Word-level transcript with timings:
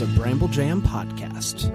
is 0.00 0.02
a 0.02 0.20
Bramble 0.20 0.46
Jam 0.48 0.80
podcast. 0.80 1.74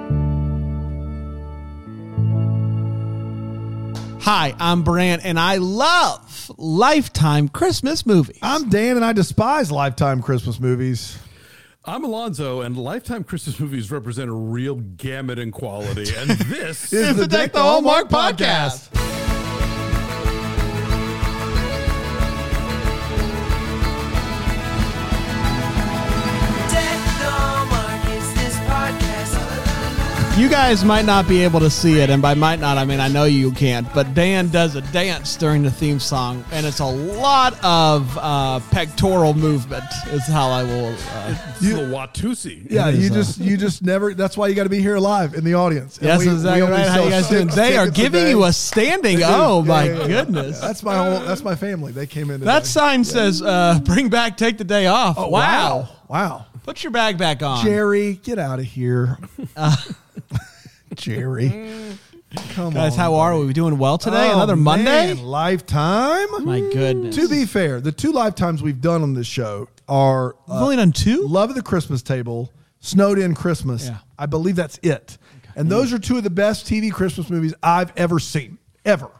Hi, 4.21 4.55
I'm 4.59 4.83
Brant, 4.83 5.25
and 5.25 5.37
I 5.37 5.57
love 5.57 6.49
Lifetime 6.57 7.49
Christmas 7.49 8.05
movies. 8.05 8.39
I'm 8.41 8.69
Dan, 8.69 8.95
and 8.95 9.03
I 9.03 9.11
despise 9.11 9.71
Lifetime 9.71 10.21
Christmas 10.21 10.59
movies. 10.61 11.17
I'm 11.83 12.05
Alonzo, 12.05 12.61
and 12.61 12.77
Lifetime 12.77 13.25
Christmas 13.25 13.59
movies 13.59 13.91
represent 13.91 14.29
a 14.29 14.33
real 14.33 14.75
gamut 14.75 15.37
in 15.37 15.51
quality. 15.51 16.13
And 16.17 16.29
this 16.29 16.93
Is 16.93 17.17
the 17.17 17.27
Deck 17.27 17.51
the 17.51 17.59
Hallmark 17.59 18.07
podcast. 18.07 19.02
You 30.35 30.49
guys 30.49 30.83
might 30.83 31.05
not 31.05 31.27
be 31.27 31.43
able 31.43 31.59
to 31.59 31.69
see 31.69 31.99
it, 31.99 32.09
and 32.09 32.19
by 32.19 32.33
might 32.33 32.59
not, 32.59 32.79
I 32.79 32.85
mean 32.85 32.99
I 32.99 33.07
know 33.07 33.25
you 33.25 33.51
can't. 33.51 33.87
But 33.93 34.15
Dan 34.15 34.47
does 34.49 34.75
a 34.75 34.81
dance 34.81 35.35
during 35.37 35.61
the 35.61 35.69
theme 35.69 35.99
song, 35.99 36.43
and 36.51 36.65
it's 36.65 36.79
a 36.79 36.85
lot 36.85 37.53
of 37.63 38.17
uh, 38.19 38.59
pectoral 38.71 39.35
movement. 39.35 39.83
Is 40.07 40.25
how 40.25 40.49
I 40.49 40.63
will. 40.63 40.87
Uh, 41.11 41.35
it's 41.49 41.59
the 41.59 41.75
Watusi. 41.81 42.65
Yeah, 42.69 42.89
you 42.89 43.11
uh, 43.11 43.13
just 43.13 43.37
you 43.39 43.57
just 43.57 43.83
never. 43.83 44.15
That's 44.15 44.35
why 44.35 44.47
you 44.47 44.55
got 44.55 44.63
to 44.63 44.69
be 44.69 44.79
here 44.81 44.97
live 44.97 45.35
in 45.35 45.43
the 45.43 45.53
audience. 45.53 45.97
And 45.99 46.07
yes, 46.07 46.19
we- 46.21 46.27
we 46.29 46.33
exactly 46.33 46.61
only 46.63 46.73
right. 46.77 46.87
How 46.87 47.03
you 47.03 47.09
guys 47.11 47.29
doing? 47.29 47.47
They 47.49 47.77
are 47.77 47.89
giving 47.91 48.27
you 48.27 48.43
a 48.45 48.51
standing. 48.53 49.19
Oh 49.23 49.59
Yeah, 49.61 49.67
my 49.67 49.83
yeah, 49.85 49.99
yeah. 49.99 50.07
goodness! 50.07 50.59
That's 50.59 50.81
my 50.81 50.95
whole. 50.95 51.19
That's 51.19 51.43
my 51.43 51.55
family. 51.55 51.91
They 51.91 52.07
came 52.07 52.31
in. 52.31 52.41
That 52.41 52.61
today. 52.61 52.67
sign 52.69 53.03
says 53.03 53.43
uh, 53.43 53.79
"Bring 53.83 54.09
back, 54.09 54.35
take 54.37 54.57
the 54.57 54.63
day 54.63 54.87
off." 54.87 55.15
Oh, 55.19 55.27
wow. 55.27 55.77
wow, 55.77 55.89
wow. 56.09 56.45
Put 56.63 56.83
your 56.83 56.91
bag 56.91 57.19
back 57.19 57.43
on. 57.43 57.63
Jerry, 57.63 58.15
get 58.23 58.39
out 58.39 58.57
of 58.57 58.65
here. 58.65 59.19
Jerry, 61.03 61.49
come 62.51 62.73
Guys, 62.73 62.93
on, 62.93 62.97
how 62.97 63.15
are 63.15 63.37
we? 63.37 63.45
We 63.47 63.51
doing 63.51 63.77
well 63.77 63.97
today? 63.97 64.29
Oh, 64.31 64.35
Another 64.35 64.55
Monday? 64.55 64.85
man, 65.13 65.21
Lifetime. 65.21 66.45
My 66.45 66.61
goodness. 66.61 67.13
To 67.17 67.27
be 67.27 67.45
fair, 67.45 67.81
the 67.81 67.91
two 67.91 68.13
lifetimes 68.13 68.63
we've 68.63 68.79
done 68.79 69.03
on 69.03 69.13
this 69.13 69.27
show 69.27 69.67
are 69.89 70.35
We've 70.47 70.55
uh, 70.55 70.63
only 70.63 70.75
done 70.77 70.93
two. 70.93 71.27
Love 71.27 71.49
of 71.49 71.57
the 71.57 71.61
Christmas 71.61 72.01
Table, 72.01 72.53
Snowed 72.79 73.19
In 73.19 73.35
Christmas. 73.35 73.87
Yeah. 73.87 73.97
I 74.17 74.27
believe 74.27 74.55
that's 74.55 74.79
it. 74.81 75.17
And 75.57 75.69
those 75.69 75.91
are 75.91 75.99
two 75.99 76.15
of 76.15 76.23
the 76.23 76.29
best 76.29 76.67
TV 76.67 76.89
Christmas 76.89 77.29
movies 77.29 77.53
I've 77.61 77.91
ever 77.97 78.17
seen, 78.17 78.57
ever. 78.85 79.11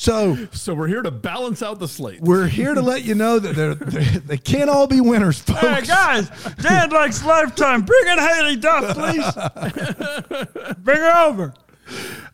So 0.00 0.48
So 0.52 0.72
we're 0.72 0.86
here 0.86 1.02
to 1.02 1.10
balance 1.10 1.62
out 1.62 1.78
the 1.78 1.86
slate. 1.86 2.22
we're 2.22 2.46
here 2.46 2.72
to 2.72 2.80
let 2.80 3.04
you 3.04 3.14
know 3.14 3.38
that 3.38 3.54
they're, 3.54 3.74
they 3.74 4.04
they 4.20 4.38
can't 4.38 4.70
all 4.70 4.86
be 4.86 5.02
winners, 5.02 5.40
folks. 5.40 5.60
Hey 5.60 5.82
guys, 5.82 6.30
Dan 6.62 6.88
likes 6.88 7.22
Lifetime. 7.22 7.82
Bring 7.82 8.06
in 8.06 8.18
Haylie 8.18 8.58
Duff, 8.58 8.96
please. 8.96 10.74
Bring 10.78 10.96
her 10.96 11.26
over. 11.26 11.52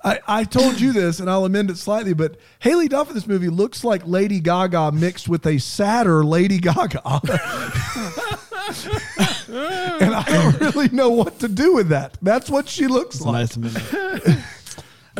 I, 0.04 0.20
I 0.28 0.44
told 0.44 0.80
you 0.80 0.92
this, 0.92 1.18
and 1.18 1.28
I'll 1.28 1.44
amend 1.44 1.70
it 1.70 1.78
slightly, 1.78 2.12
but 2.12 2.36
Haylie 2.62 2.88
Duff 2.88 3.08
in 3.08 3.14
this 3.14 3.26
movie 3.26 3.48
looks 3.48 3.82
like 3.82 4.06
Lady 4.06 4.38
Gaga 4.38 4.92
mixed 4.92 5.28
with 5.28 5.44
a 5.44 5.58
sadder 5.58 6.24
Lady 6.24 6.58
Gaga. 6.58 7.02
and 9.48 10.14
I 10.14 10.24
don't 10.24 10.60
really 10.60 10.88
know 10.90 11.10
what 11.10 11.40
to 11.40 11.48
do 11.48 11.74
with 11.74 11.88
that. 11.88 12.16
That's 12.22 12.48
what 12.48 12.68
she 12.68 12.86
looks 12.86 13.20
like. 13.22 13.50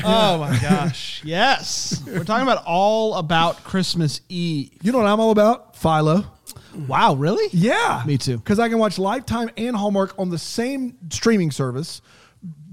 oh 0.04 0.38
my 0.38 0.58
gosh. 0.60 1.22
Yes. 1.24 2.02
We're 2.06 2.24
talking 2.24 2.46
about 2.46 2.64
all 2.66 3.14
about 3.14 3.64
Christmas 3.64 4.20
Eve. 4.28 4.70
You 4.82 4.92
know 4.92 4.98
what 4.98 5.06
I'm 5.06 5.20
all 5.20 5.30
about? 5.30 5.76
Philo. 5.76 6.24
Wow, 6.86 7.14
really? 7.14 7.48
Yeah. 7.52 8.02
Me 8.06 8.18
too. 8.18 8.36
Because 8.36 8.58
I 8.58 8.68
can 8.68 8.78
watch 8.78 8.98
Lifetime 8.98 9.50
and 9.56 9.74
Hallmark 9.74 10.14
on 10.18 10.28
the 10.28 10.38
same 10.38 10.96
streaming 11.10 11.50
service 11.50 12.02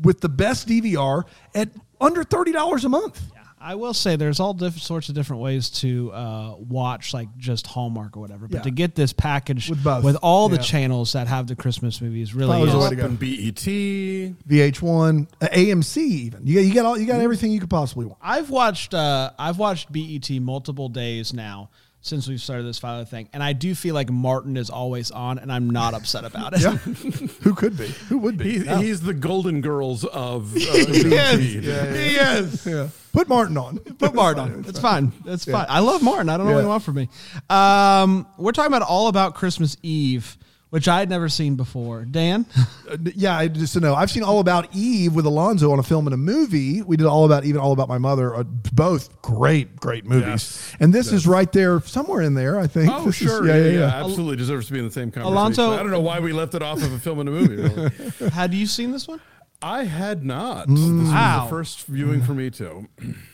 with 0.01 0.19
the 0.19 0.29
best 0.29 0.67
DVR 0.67 1.23
at 1.55 1.69
under 2.01 2.23
$30 2.23 2.83
a 2.83 2.89
month. 2.89 3.21
I 3.63 3.75
will 3.75 3.93
say 3.93 4.15
there's 4.17 4.39
all 4.39 4.53
different 4.53 4.81
sorts 4.83 5.07
of 5.09 5.15
different 5.15 5.41
ways 5.41 5.69
to 5.81 6.11
uh, 6.11 6.55
watch 6.57 7.13
like 7.13 7.29
just 7.37 7.65
Hallmark 7.65 8.17
or 8.17 8.19
whatever. 8.19 8.47
But 8.47 8.57
Yeah. 8.57 8.61
to 8.63 8.71
get 8.71 8.93
this 8.95 9.13
package 9.13 9.69
With 9.69 9.83
both. 9.83 10.17
all 10.21 10.49
the 10.49 10.57
Yeah. 10.57 10.61
channels 10.63 11.13
that 11.13 11.27
have 11.27 11.47
the 11.47 11.55
Christmas 11.55 12.01
movies 12.01 12.35
really 12.35 12.51
Follows 12.51 12.67
is. 12.67 12.73
the 12.73 12.79
way 12.79 12.85
Up 12.85 12.89
to 12.89 12.95
go. 12.97 13.05
and 13.05 13.17
BET. 13.19 14.35
VH1, 14.47 15.27
uh, 15.41 15.47
AMC 15.51 15.97
even. 15.97 16.45
You 16.45 16.55
got, 16.55 16.61
you 16.65 16.73
got 16.73 16.85
all 16.85 16.97
you 16.99 17.05
got 17.05 17.21
everything 17.21 17.51
you 17.51 17.59
could 17.59 17.69
possibly 17.69 18.05
want. 18.05 18.17
I've 18.21 18.49
watched 18.49 18.93
uh, 18.93 19.31
I've 19.39 19.57
watched 19.57 19.91
BET 19.91 20.29
multiple 20.41 20.89
days 20.89 21.33
now 21.33 21.69
since 22.05 22.27
we've 22.27 22.41
started 22.41 22.63
this 22.63 22.77
Philo 22.79 23.05
thing, 23.05 23.29
and 23.31 23.41
I 23.41 23.53
do 23.53 23.73
feel 23.73 23.95
like 23.95 24.11
Martin 24.11 24.57
is 24.57 24.69
always 24.69 25.09
on, 25.09 25.39
and 25.39 25.49
I'm 25.51 25.69
not 25.69 25.93
upset 25.93 26.25
about 26.25 26.53
it. 26.53 26.59
Yeah. 26.61 26.75
Who 26.75 27.55
could 27.55 27.77
be? 27.77 27.87
Who 28.09 28.17
would 28.19 28.37
be? 28.37 28.59
He, 28.59 28.65
Yeah. 28.65 28.77
He's 28.81 28.99
the 29.01 29.13
Golden 29.13 29.61
Girls 29.61 30.03
of 30.03 30.53
uh, 30.55 30.59
Yes. 30.59 31.03
BET. 31.03 31.39
He 31.39 32.15
is. 32.17 32.65
Yeah. 32.65 32.89
Put 33.13 33.29
Martin 33.29 33.57
on. 33.57 33.77
Put 33.79 34.13
Martin 34.13 34.43
on. 34.43 34.65
It's 34.67 34.79
fine. 34.79 35.13
It's 35.25 35.45
fine. 35.45 35.65
I 35.69 35.79
love 35.79 36.03
Martin. 36.03 36.27
I 36.29 36.35
don't 36.37 36.45
know 36.45 36.51
what 36.53 36.57
Yeah. 36.59 36.63
you 36.65 36.69
want 36.69 36.83
from 36.83 36.95
me. 36.95 37.09
Um, 37.49 38.27
we're 38.37 38.51
talking 38.51 38.73
about 38.73 38.85
all 38.87 39.07
about 39.07 39.35
Christmas 39.35 39.77
Eve, 39.81 40.37
which 40.73 40.87
I 40.87 40.97
had 40.97 41.07
never 41.07 41.29
seen 41.29 41.53
before. 41.55 42.03
Dan, 42.03 42.47
Uh, 42.89 42.97
yeah, 43.15 43.37
I 43.37 43.47
just 43.47 43.73
to 43.73 43.79
know. 43.79 43.93
I've 43.93 44.09
seen 44.09 44.23
All 44.23 44.39
About 44.39 44.75
Eve 44.75 45.13
with 45.13 45.27
Alonzo 45.27 45.71
on 45.71 45.77
a 45.77 45.83
film 45.83 46.07
and 46.07 46.15
a 46.15 46.17
movie. 46.17 46.81
We 46.81 46.97
did 46.97 47.05
All 47.05 47.25
About 47.25 47.45
Eve 47.45 47.53
and 47.53 47.61
All 47.61 47.73
About 47.73 47.87
My 47.89 47.99
Mother. 47.99 48.33
Uh, 48.35 48.41
both 48.41 49.21
great, 49.21 49.75
great 49.75 50.03
movies. 50.03 50.25
Yes. 50.27 50.75
And 50.79 50.91
this 50.91 51.11
is 51.11 51.27
right 51.27 51.51
there, 51.51 51.79
somewhere 51.81 52.21
in 52.23 52.33
there, 52.33 52.59
I 52.59 52.65
think. 52.65 52.91
Oh, 52.91 53.05
This 53.05 53.21
is- 53.21 53.27
sure. 53.27 53.45
yeah, 53.47 53.69
yeah, 53.81 54.03
Absolutely 54.03 54.35
deserves 54.37 54.65
to 54.65 54.73
be 54.73 54.79
in 54.79 54.85
the 54.85 54.91
same 54.91 55.11
conversation. 55.11 55.31
Alonzo- 55.37 55.73
I 55.73 55.77
don't 55.77 55.91
know 55.91 55.99
why 56.01 56.19
we 56.19 56.33
left 56.33 56.55
it 56.55 56.63
off 56.63 56.81
of 56.81 56.91
a 56.91 56.97
film 56.97 57.19
and 57.19 57.29
a 57.29 57.31
movie. 57.31 57.55
Really. 57.57 58.29
had 58.31 58.51
you 58.51 58.65
seen 58.65 58.91
this 58.91 59.07
one? 59.07 59.21
I 59.63 59.85
had 59.85 60.23
not. 60.25 60.67
Mm. 60.67 60.99
This 61.03 61.09
Wow. 61.09 61.35
was 61.41 61.45
the 61.45 61.49
first 61.55 61.85
viewing 61.87 62.21
for 62.21 62.33
me, 62.33 62.49
too. 62.49 62.87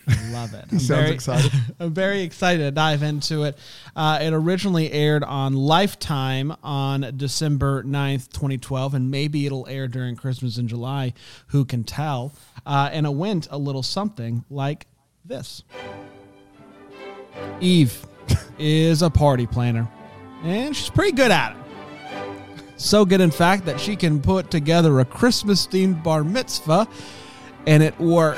I 0.07 0.29
love 0.31 0.53
it. 0.53 0.65
He 0.69 0.77
sounds 0.79 1.09
excited. 1.09 1.51
I'm 1.79 1.93
very 1.93 2.21
excited 2.21 2.63
to 2.63 2.71
dive 2.71 3.01
into 3.03 3.43
it. 3.43 3.57
Uh, 3.95 4.19
it 4.21 4.31
originally 4.31 4.91
aired 4.91 5.23
on 5.23 5.53
Lifetime 5.53 6.55
on 6.63 7.13
December 7.17 7.83
9th, 7.83 8.29
2012, 8.31 8.93
and 8.93 9.09
maybe 9.09 9.45
it'll 9.47 9.67
air 9.67 9.87
during 9.87 10.15
Christmas 10.15 10.57
in 10.57 10.67
July. 10.67 11.13
Who 11.47 11.65
can 11.65 11.83
tell? 11.83 12.33
Uh, 12.65 12.89
and 12.93 13.05
it 13.07 13.13
went 13.13 13.47
a 13.49 13.57
little 13.57 13.83
something 13.83 14.45
like 14.49 14.85
this 15.25 15.63
Eve 17.61 18.05
is 18.57 19.01
a 19.01 19.09
party 19.09 19.47
planner, 19.47 19.87
and 20.43 20.75
she's 20.75 20.89
pretty 20.89 21.11
good 21.13 21.31
at 21.31 21.51
it. 21.53 21.57
So 22.79 23.03
good, 23.03 23.19
in 23.19 23.29
fact, 23.29 23.65
that 23.65 23.77
she 23.77 23.97
can 23.97 24.21
put 24.21 24.49
together 24.49 25.01
a 25.01 25.05
Christmas 25.05 25.67
themed 25.67 26.01
bar 26.01 26.23
mitzvah 26.23 26.87
and 27.67 27.83
it 27.83 27.99
work. 27.99 28.37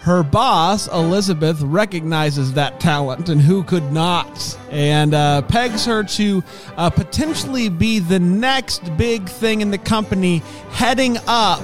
Her 0.00 0.22
boss, 0.22 0.86
Elizabeth, 0.86 1.62
recognizes 1.62 2.52
that 2.52 2.78
talent 2.78 3.30
and 3.30 3.40
who 3.40 3.62
could 3.62 3.90
not, 3.90 4.58
and 4.70 5.14
uh, 5.14 5.42
pegs 5.42 5.86
her 5.86 6.02
to 6.04 6.44
uh, 6.76 6.90
potentially 6.90 7.70
be 7.70 8.00
the 8.00 8.18
next 8.18 8.96
big 8.98 9.26
thing 9.26 9.62
in 9.62 9.70
the 9.70 9.78
company, 9.78 10.42
heading 10.72 11.16
up 11.26 11.62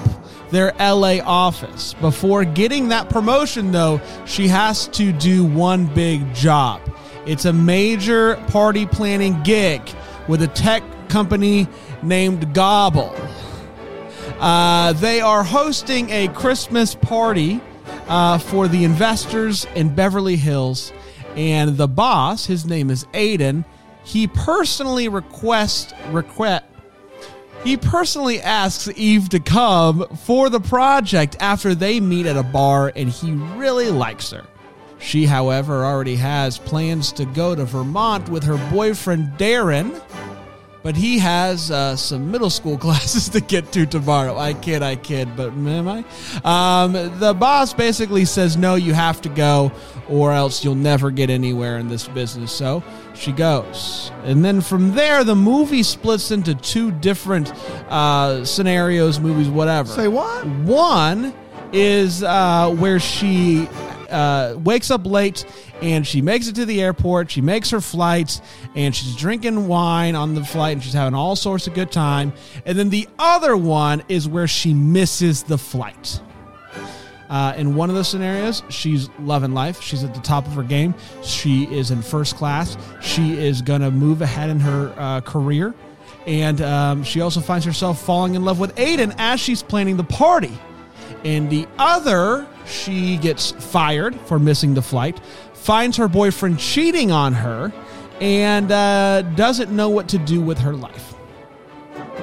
their 0.50 0.72
LA 0.78 1.19
office. 1.22 1.93
Before 1.94 2.47
getting 2.47 2.88
that 2.88 3.10
promotion, 3.10 3.72
though, 3.72 4.00
she 4.25 4.49
has 4.49 4.88
to 4.88 5.12
do 5.12 5.44
one 5.44 5.84
big 5.87 6.34
job. 6.34 6.81
It's 7.26 7.44
a 7.44 7.53
major 7.53 8.37
party 8.49 8.87
planning 8.87 9.43
gig 9.43 9.82
with 10.28 10.41
a 10.41 10.49
tech 10.49 10.82
company 11.09 11.69
named 12.06 12.55
Gobble. 12.55 13.15
Uh, 14.39 14.93
they 14.94 15.21
are 15.21 15.43
hosting 15.43 16.11
a 16.11 16.28
Christmas 16.28 16.94
party 16.94 17.61
uh, 18.09 18.39
for 18.39 18.69
the 18.69 18.84
investors 18.84 19.67
in 19.75 19.94
Beverly 19.94 20.37
Hills, 20.37 20.93
and 21.37 21.77
the 21.77 21.89
boss, 21.89 22.47
his 22.47 22.65
name 22.67 22.91
is 22.91 23.05
Aiden. 23.06 23.65
He 24.05 24.27
personally 24.27 25.09
requests 25.09 25.93
request. 26.11 26.64
He 27.64 27.76
personally 27.76 28.41
asks 28.41 28.88
Eve 28.97 29.29
to 29.31 29.41
come 29.41 30.06
for 30.19 30.49
the 30.49 30.61
project 30.61 31.37
after 31.41 31.75
they 31.75 31.99
meet 31.99 32.26
at 32.26 32.37
a 32.37 32.43
bar, 32.44 32.93
and 32.94 33.09
he 33.09 33.32
really 33.32 33.91
likes 33.91 34.31
her. 34.31 34.47
She, 34.99 35.26
however, 35.26 35.85
already 35.85 36.17
has 36.17 36.59
plans 36.59 37.11
to 37.12 37.25
go 37.26 37.55
to 37.55 37.64
Vermont 37.64 38.29
with 38.29 38.44
her 38.44 38.56
boyfriend 38.70 39.32
Darren 39.37 40.00
but 40.87 40.94
he 40.94 41.19
has 41.19 41.73
uh, 41.73 41.97
some 41.97 42.31
middle 42.31 42.49
school 42.49 42.79
classes 42.87 43.29
to 43.29 43.41
get 43.41 43.73
to 43.73 43.87
tomorrow. 43.87 44.38
I 44.38 44.55
kid, 44.55 44.85
I 44.85 44.94
kid, 44.94 45.35
but 45.37 45.49
am 45.49 45.88
I? 45.88 46.05
Um, 46.44 46.93
the 47.19 47.35
boss 47.35 47.75
basically 47.75 48.25
says, 48.25 48.56
no, 48.56 48.77
you 48.77 48.94
have 48.94 49.21
to 49.23 49.29
go, 49.29 49.73
or 50.09 50.33
else 50.33 50.65
you'll 50.65 50.77
never 50.77 51.11
get 51.11 51.29
anywhere 51.29 51.79
in 51.79 51.88
this 51.88 52.06
business. 52.06 52.53
So 52.53 52.85
she 53.17 53.33
goes. 53.33 54.12
And 54.23 54.44
then 54.44 54.61
from 54.61 54.93
there, 54.93 55.25
the 55.25 55.35
movie 55.35 55.83
splits 55.83 56.31
into 56.31 56.55
two 56.55 56.93
different 56.93 57.53
uh, 57.91 58.44
scenarios, 58.44 59.19
movies, 59.19 59.49
whatever. 59.49 59.88
Say 59.88 60.06
what? 60.06 60.47
One 60.47 61.35
is 61.73 62.23
uh, 62.23 62.73
where 62.79 63.00
she 63.00 63.69
uh, 64.11 64.56
wakes 64.58 64.91
up 64.91 65.06
late 65.06 65.44
and 65.82 66.06
she 66.06 66.23
makes 66.23 66.49
it 66.49 66.55
to 66.56 66.64
the 66.64 66.82
airport. 66.82 67.31
She 67.31 67.41
makes 67.41 67.70
her 67.70 67.81
flight 67.81 68.41
and 68.75 68.94
she's 68.94 69.17
drinking 69.17 69.69
wine 69.69 70.14
on 70.14 70.35
the 70.35 70.44
flight 70.44 70.75
and 70.75 70.82
she's 70.82 70.93
having 70.93 71.14
all 71.14 71.37
sorts 71.37 71.67
of 71.67 71.75
good 71.75 71.93
time. 71.93 72.32
And 72.64 72.79
then 72.79 72.91
the 72.91 73.08
other 73.19 73.56
one 73.56 74.03
is 74.08 74.29
where 74.29 74.49
she 74.49 74.75
misses 74.75 75.43
the 75.43 75.58
flight. 75.58 76.20
Uh, 77.29 77.55
in 77.56 77.75
one 77.75 77.91
of 77.91 77.97
those 77.97 78.08
scenarios, 78.08 78.62
she's 78.69 79.08
loving 79.19 79.53
life. 79.53 79.81
She's 79.81 80.05
at 80.05 80.14
the 80.14 80.20
top 80.20 80.47
of 80.47 80.52
her 80.52 80.62
game. 80.62 80.94
She 81.23 81.64
is 81.64 81.91
in 81.91 82.02
first 82.02 82.37
class. 82.37 82.76
She 83.00 83.37
is 83.38 83.62
going 83.62 83.81
to 83.81 83.91
move 83.91 84.23
ahead 84.23 84.50
in 84.50 84.61
her 84.61 84.94
uh, 84.97 85.20
career. 85.23 85.75
And 86.26 86.61
um, 86.61 87.05
she 87.05 87.20
also 87.20 87.41
finds 87.41 87.64
herself 87.64 88.00
falling 88.00 88.35
in 88.35 88.44
love 88.44 88.59
with 88.59 88.75
Aiden 88.76 89.14
as 89.19 89.41
she's 89.41 89.62
planning 89.62 89.97
the 89.97 90.05
party. 90.05 90.56
In 91.26 91.49
the 91.49 91.67
other, 91.76 92.46
she 92.67 93.17
gets 93.17 93.50
fired 93.50 94.14
for 94.26 94.38
missing 94.38 94.75
the 94.75 94.81
flight, 94.81 95.19
finds 95.55 95.96
her 95.96 96.06
boyfriend 96.06 96.61
cheating 96.61 97.11
on 97.11 97.32
her, 97.32 97.73
and 98.20 98.70
uh, 98.70 99.23
doesn't 99.34 99.73
know 99.75 99.90
what 99.90 100.06
to 100.11 100.19
do 100.19 100.40
with 100.40 100.58
her 100.58 100.73
life 100.73 101.17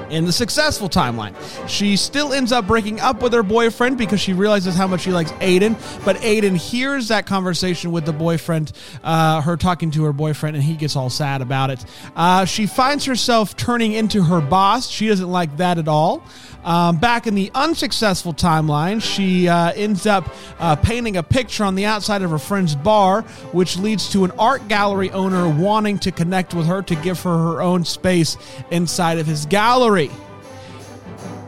in 0.09 0.25
the 0.25 0.31
successful 0.31 0.88
timeline. 0.88 1.35
She 1.67 1.97
still 1.97 2.33
ends 2.33 2.51
up 2.51 2.67
breaking 2.67 3.00
up 3.00 3.21
with 3.21 3.33
her 3.33 3.44
boyfriend 3.44 3.97
because 3.97 4.21
she 4.21 4.33
realizes 4.33 4.75
how 4.75 4.88
much 4.88 5.01
she 5.01 5.11
likes 5.11 5.31
Aiden. 5.33 5.75
But 6.05 6.17
Aiden 6.17 6.55
hears 6.55 7.07
that 7.07 7.25
conversation 7.25 7.91
with 7.91 8.05
the 8.05 8.13
boyfriend, 8.13 8.71
uh, 9.03 9.41
her 9.41 9.57
talking 9.57 9.91
to 9.91 10.03
her 10.03 10.13
boyfriend, 10.13 10.55
and 10.55 10.63
he 10.63 10.75
gets 10.75 10.95
all 10.95 11.09
sad 11.09 11.41
about 11.41 11.71
it. 11.71 11.83
Uh, 12.15 12.45
she 12.45 12.67
finds 12.67 13.05
herself 13.05 13.57
turning 13.57 13.94
into 13.94 14.23
her 14.23 14.39
boss. 14.39 14.89
She 14.89 15.07
doesn't 15.07 15.29
like 15.29 15.57
that 15.57 15.77
at 15.77 15.88
all. 15.88 16.23
Um, 16.63 16.98
back 16.98 17.27
in 17.27 17.36
the 17.36 17.51
unsuccessful 17.54 18.33
timeline, 18.33 19.01
she 19.01 19.50
uh, 19.50 19.74
ends 19.74 20.06
up 20.06 20.33
uh, 20.60 20.75
painting 20.77 21.18
a 21.18 21.24
picture 21.24 21.63
on 21.63 21.75
the 21.75 21.86
outside 21.86 22.21
of 22.21 22.31
her 22.31 22.38
friend's 22.38 22.75
bar, 22.75 23.24
which 23.51 23.77
leads 23.77 24.10
to 24.12 24.24
an 24.24 24.31
art 24.39 24.68
gallery 24.69 25.12
owner 25.12 25.50
wanting 25.50 26.00
to 26.00 26.12
connect 26.12 26.54
with 26.54 26.65
her 26.68 26.81
to 26.83 26.95
give 26.95 27.21
her 27.24 27.38
her 27.38 27.62
own 27.62 27.83
space 27.83 28.38
inside 28.71 29.19
of 29.19 29.27
his 29.27 29.45
gallery. 29.45 30.10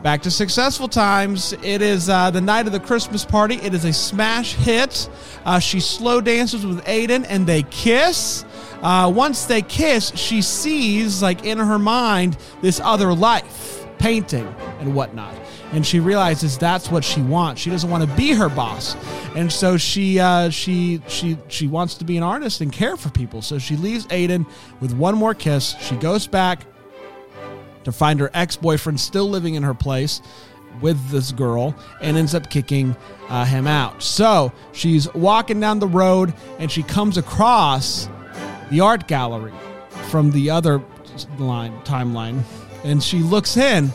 Back 0.02 0.22
to 0.22 0.30
successful 0.30 0.86
times. 0.86 1.52
It 1.64 1.82
is 1.82 2.08
uh, 2.08 2.30
the 2.30 2.40
night 2.40 2.66
of 2.66 2.72
the 2.72 2.78
Christmas 2.78 3.24
party. 3.24 3.56
It 3.56 3.74
is 3.74 3.84
a 3.84 3.92
smash 3.92 4.52
hit. 4.54 5.08
Uh, 5.44 5.58
she 5.58 5.80
slow 5.80 6.20
dances 6.20 6.64
with 6.64 6.84
Aiden 6.84 7.26
and 7.28 7.46
they 7.46 7.64
kiss. 7.64 8.44
Uh, 8.82 9.10
once 9.12 9.46
they 9.46 9.62
kiss, 9.62 10.12
she 10.14 10.42
sees, 10.42 11.22
like 11.22 11.44
in 11.44 11.58
her 11.58 11.78
mind, 11.78 12.36
this 12.60 12.78
other 12.78 13.14
life, 13.14 13.84
painting 13.98 14.54
and 14.80 14.94
whatnot. 14.94 15.34
And 15.72 15.86
she 15.86 16.00
realizes 16.00 16.58
that's 16.58 16.90
what 16.90 17.04
she 17.04 17.20
wants. 17.20 17.60
She 17.60 17.70
doesn't 17.70 17.88
want 17.88 18.08
to 18.08 18.16
be 18.16 18.32
her 18.32 18.48
boss, 18.48 18.96
and 19.34 19.52
so 19.52 19.76
she 19.76 20.18
uh, 20.18 20.50
she 20.50 21.02
she 21.08 21.38
she 21.48 21.66
wants 21.66 21.94
to 21.96 22.04
be 22.04 22.16
an 22.16 22.22
artist 22.22 22.60
and 22.60 22.72
care 22.72 22.96
for 22.96 23.10
people. 23.10 23.42
So 23.42 23.58
she 23.58 23.76
leaves 23.76 24.06
Aiden 24.06 24.46
with 24.80 24.92
one 24.92 25.14
more 25.14 25.34
kiss. 25.34 25.74
She 25.80 25.96
goes 25.96 26.26
back 26.26 26.60
to 27.84 27.92
find 27.92 28.18
her 28.20 28.30
ex 28.34 28.56
boyfriend 28.56 29.00
still 29.00 29.28
living 29.28 29.54
in 29.54 29.62
her 29.62 29.74
place 29.74 30.20
with 30.80 31.10
this 31.10 31.32
girl 31.32 31.74
and 32.00 32.16
ends 32.16 32.34
up 32.34 32.50
kicking 32.50 32.96
uh, 33.28 33.44
him 33.44 33.66
out. 33.66 34.02
So 34.02 34.52
she's 34.72 35.12
walking 35.14 35.60
down 35.60 35.78
the 35.78 35.86
road 35.86 36.34
and 36.58 36.70
she 36.70 36.82
comes 36.82 37.16
across 37.16 38.08
the 38.70 38.80
art 38.80 39.08
gallery 39.08 39.54
from 40.10 40.30
the 40.32 40.50
other 40.50 40.82
line 41.38 41.72
timeline 41.82 42.42
and 42.84 43.02
she 43.02 43.20
looks 43.20 43.56
in 43.56 43.90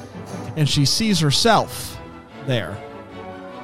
and 0.56 0.68
she 0.68 0.86
sees 0.86 1.20
herself 1.20 1.98
there. 2.46 2.78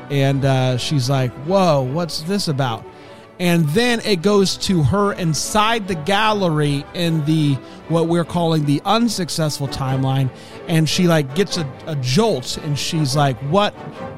And 0.10 0.46
uh, 0.46 0.78
she's 0.78 1.10
like 1.10 1.32
whoa 1.46 1.82
what's 1.82 2.22
this 2.22 2.48
about? 2.48 2.86
And 3.40 3.66
then 3.70 4.00
it 4.00 4.24
goes 4.24 4.58
to 4.58 4.82
her 4.82 5.14
inside 5.14 5.88
the 5.88 5.94
gallery 5.94 6.84
in 6.96 7.24
the 7.26 7.54
what 7.88 8.08
we're 8.08 8.26
calling 8.26 8.66
the 8.66 8.82
unsuccessful 8.84 9.68
timeline. 9.68 10.32
And 10.68 10.90
she 10.90 11.08
like 11.08 11.36
gets 11.36 11.58
a, 11.58 11.72
a 11.86 11.96
jolt 11.98 12.58
and 12.58 12.78
she's 12.78 13.16
like 13.16 13.38
what? 13.52 13.76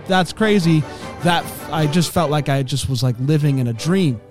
That's 0.07 0.31
crazy. 0.31 0.83
That 1.23 1.43
i 1.71 1.85
just 1.85 2.11
felt 2.11 2.31
like 2.31 2.49
i 2.49 2.63
just 2.63 2.89
was 2.89 3.03
like 3.03 3.15
living 3.19 3.59
in 3.59 3.67
a 3.67 3.73
dream. 3.73 4.21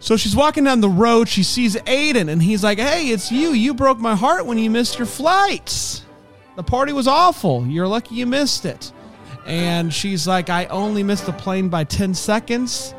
So 0.00 0.16
she's 0.16 0.36
walking 0.36 0.62
down 0.62 0.80
the 0.80 0.88
road. 0.88 1.28
She 1.28 1.42
sees 1.42 1.74
aiden 1.74 2.28
and 2.28 2.40
he's 2.40 2.62
like 2.62 2.78
hey 2.78 3.08
it's 3.08 3.32
you. 3.32 3.50
You 3.50 3.74
broke 3.74 3.98
my 3.98 4.14
heart 4.14 4.46
when 4.46 4.58
you 4.58 4.70
missed 4.70 4.98
your 4.98 5.06
flight 5.06 6.04
the 6.58 6.62
party 6.64 6.92
was 6.92 7.06
awful 7.06 7.64
you're 7.66 7.88
lucky 7.88 8.16
you 8.16 8.26
missed 8.26 8.64
it 8.66 8.92
and 9.46 9.94
she's 9.94 10.26
like 10.26 10.50
i 10.50 10.66
only 10.66 11.02
missed 11.02 11.24
the 11.24 11.32
plane 11.32 11.68
by 11.68 11.84
10 11.84 12.12
seconds 12.12 12.94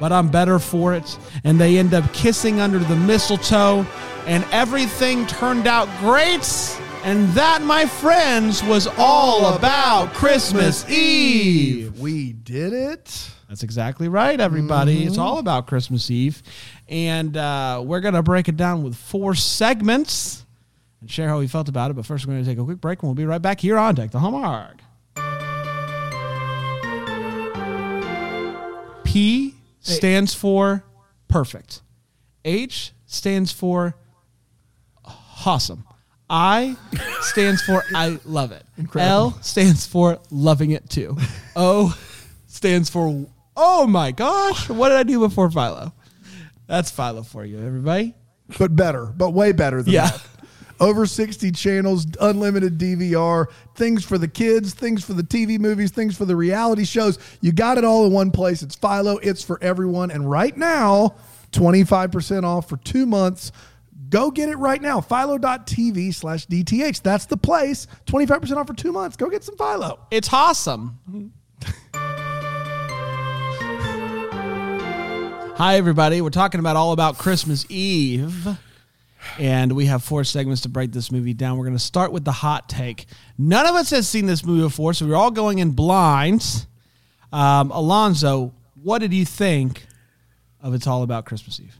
but 0.00 0.10
I'm 0.10 0.28
better 0.28 0.58
for 0.58 0.94
it. 0.94 1.18
And 1.44 1.60
they 1.60 1.78
end 1.78 1.94
up 1.94 2.10
kissing 2.12 2.58
under 2.58 2.78
the 2.78 2.96
mistletoe, 2.96 3.86
and 4.26 4.44
everything 4.50 5.26
turned 5.26 5.68
out 5.68 5.88
great. 6.00 6.48
And 7.04 7.28
that, 7.30 7.62
my 7.62 7.86
friends, 7.86 8.64
was 8.64 8.88
all 8.98 9.54
about 9.54 10.12
Christmas 10.14 10.88
Eve. 10.90 12.00
We 12.00 12.32
did 12.32 12.72
it. 12.72 13.30
That's 13.48 13.62
exactly 13.62 14.08
right, 14.08 14.40
everybody. 14.40 15.04
It's 15.04 15.18
all 15.18 15.38
about 15.38 15.66
Christmas 15.66 16.10
Eve. 16.10 16.42
And 16.88 17.36
uh, 17.36 17.82
we're 17.84 18.00
going 18.00 18.14
to 18.14 18.22
break 18.22 18.48
it 18.48 18.56
down 18.56 18.82
with 18.82 18.94
four 18.94 19.34
segments 19.34 20.44
and 21.00 21.10
share 21.10 21.28
how 21.28 21.38
we 21.38 21.46
felt 21.46 21.68
about 21.68 21.90
it. 21.90 21.94
But 21.94 22.06
first, 22.06 22.26
we're 22.26 22.34
going 22.34 22.44
to 22.44 22.50
take 22.50 22.58
a 22.58 22.64
quick 22.64 22.80
break, 22.80 23.02
and 23.02 23.08
we'll 23.08 23.14
be 23.14 23.24
right 23.26 23.40
back 23.42 23.60
here 23.60 23.78
on 23.78 23.94
Deck 23.94 24.10
the 24.10 24.18
Hallmark. 24.18 24.78
P 29.04 29.54
stands 29.80 30.34
for 30.34 30.84
perfect. 31.28 31.82
H 32.44 32.92
stands 33.06 33.50
for 33.50 33.96
awesome. 35.44 35.84
I 36.28 36.76
stands 37.22 37.60
for 37.62 37.82
I 37.94 38.18
love 38.24 38.52
it. 38.52 38.64
L 38.96 39.32
stands 39.42 39.84
for 39.86 40.20
loving 40.30 40.70
it 40.70 40.88
too. 40.88 41.16
O 41.56 41.98
stands 42.46 42.88
for 42.88 43.26
oh 43.56 43.86
my 43.86 44.12
gosh, 44.12 44.68
what 44.68 44.90
did 44.90 44.98
I 44.98 45.02
do 45.02 45.18
before 45.18 45.50
Philo? 45.50 45.92
That's 46.68 46.90
Philo 46.90 47.24
for 47.24 47.44
you, 47.44 47.58
everybody. 47.58 48.14
But 48.58 48.76
better, 48.76 49.06
but 49.06 49.30
way 49.30 49.50
better 49.52 49.82
than 49.82 49.92
Yeah. 49.92 50.10
that. 50.10 50.26
Over 50.80 51.04
60 51.04 51.52
channels, 51.52 52.06
unlimited 52.20 52.78
DVR, 52.78 53.46
things 53.74 54.02
for 54.02 54.16
the 54.16 54.28
kids, 54.28 54.72
things 54.72 55.04
for 55.04 55.12
the 55.12 55.22
TV 55.22 55.58
movies, 55.58 55.90
things 55.90 56.16
for 56.16 56.24
the 56.24 56.34
reality 56.34 56.84
shows. 56.84 57.18
You 57.42 57.52
got 57.52 57.76
it 57.76 57.84
all 57.84 58.06
in 58.06 58.12
one 58.12 58.30
place. 58.30 58.62
It's 58.62 58.74
Philo, 58.74 59.18
it's 59.18 59.42
for 59.42 59.62
everyone. 59.62 60.10
And 60.10 60.30
right 60.30 60.56
now, 60.56 61.16
25% 61.52 62.44
off 62.44 62.68
for 62.68 62.78
two 62.78 63.04
months. 63.04 63.52
Go 64.08 64.30
get 64.30 64.48
it 64.48 64.56
right 64.56 64.80
now. 64.80 65.00
Philo.tv 65.00 66.14
slash 66.14 66.46
DTH. 66.46 67.02
That's 67.02 67.26
the 67.26 67.36
place. 67.36 67.86
25% 68.06 68.56
off 68.56 68.66
for 68.66 68.74
two 68.74 68.90
months. 68.90 69.16
Go 69.16 69.28
get 69.28 69.44
some 69.44 69.56
Philo. 69.56 70.00
It's 70.10 70.32
awesome. 70.32 71.32
Hi, 75.56 75.76
everybody. 75.76 76.22
We're 76.22 76.30
talking 76.30 76.58
about 76.58 76.76
all 76.76 76.92
about 76.92 77.18
Christmas 77.18 77.66
Eve. 77.68 78.48
And 79.38 79.72
we 79.72 79.86
have 79.86 80.02
four 80.02 80.24
segments 80.24 80.62
to 80.62 80.68
break 80.68 80.92
this 80.92 81.10
movie 81.10 81.34
down. 81.34 81.56
We're 81.56 81.64
going 81.64 81.76
to 81.76 81.82
start 81.82 82.12
with 82.12 82.24
the 82.24 82.32
hot 82.32 82.68
take. 82.68 83.06
None 83.38 83.66
of 83.66 83.74
us 83.74 83.90
has 83.90 84.08
seen 84.08 84.26
this 84.26 84.44
movie 84.44 84.62
before, 84.62 84.92
so 84.94 85.06
we're 85.06 85.16
all 85.16 85.30
going 85.30 85.58
in 85.58 85.70
blind. 85.70 86.66
Um, 87.32 87.70
Alonzo, 87.70 88.52
what 88.82 88.98
did 88.98 89.12
you 89.14 89.24
think 89.24 89.86
of 90.60 90.74
It's 90.74 90.86
All 90.86 91.02
About 91.02 91.24
Christmas 91.24 91.60
Eve? 91.60 91.78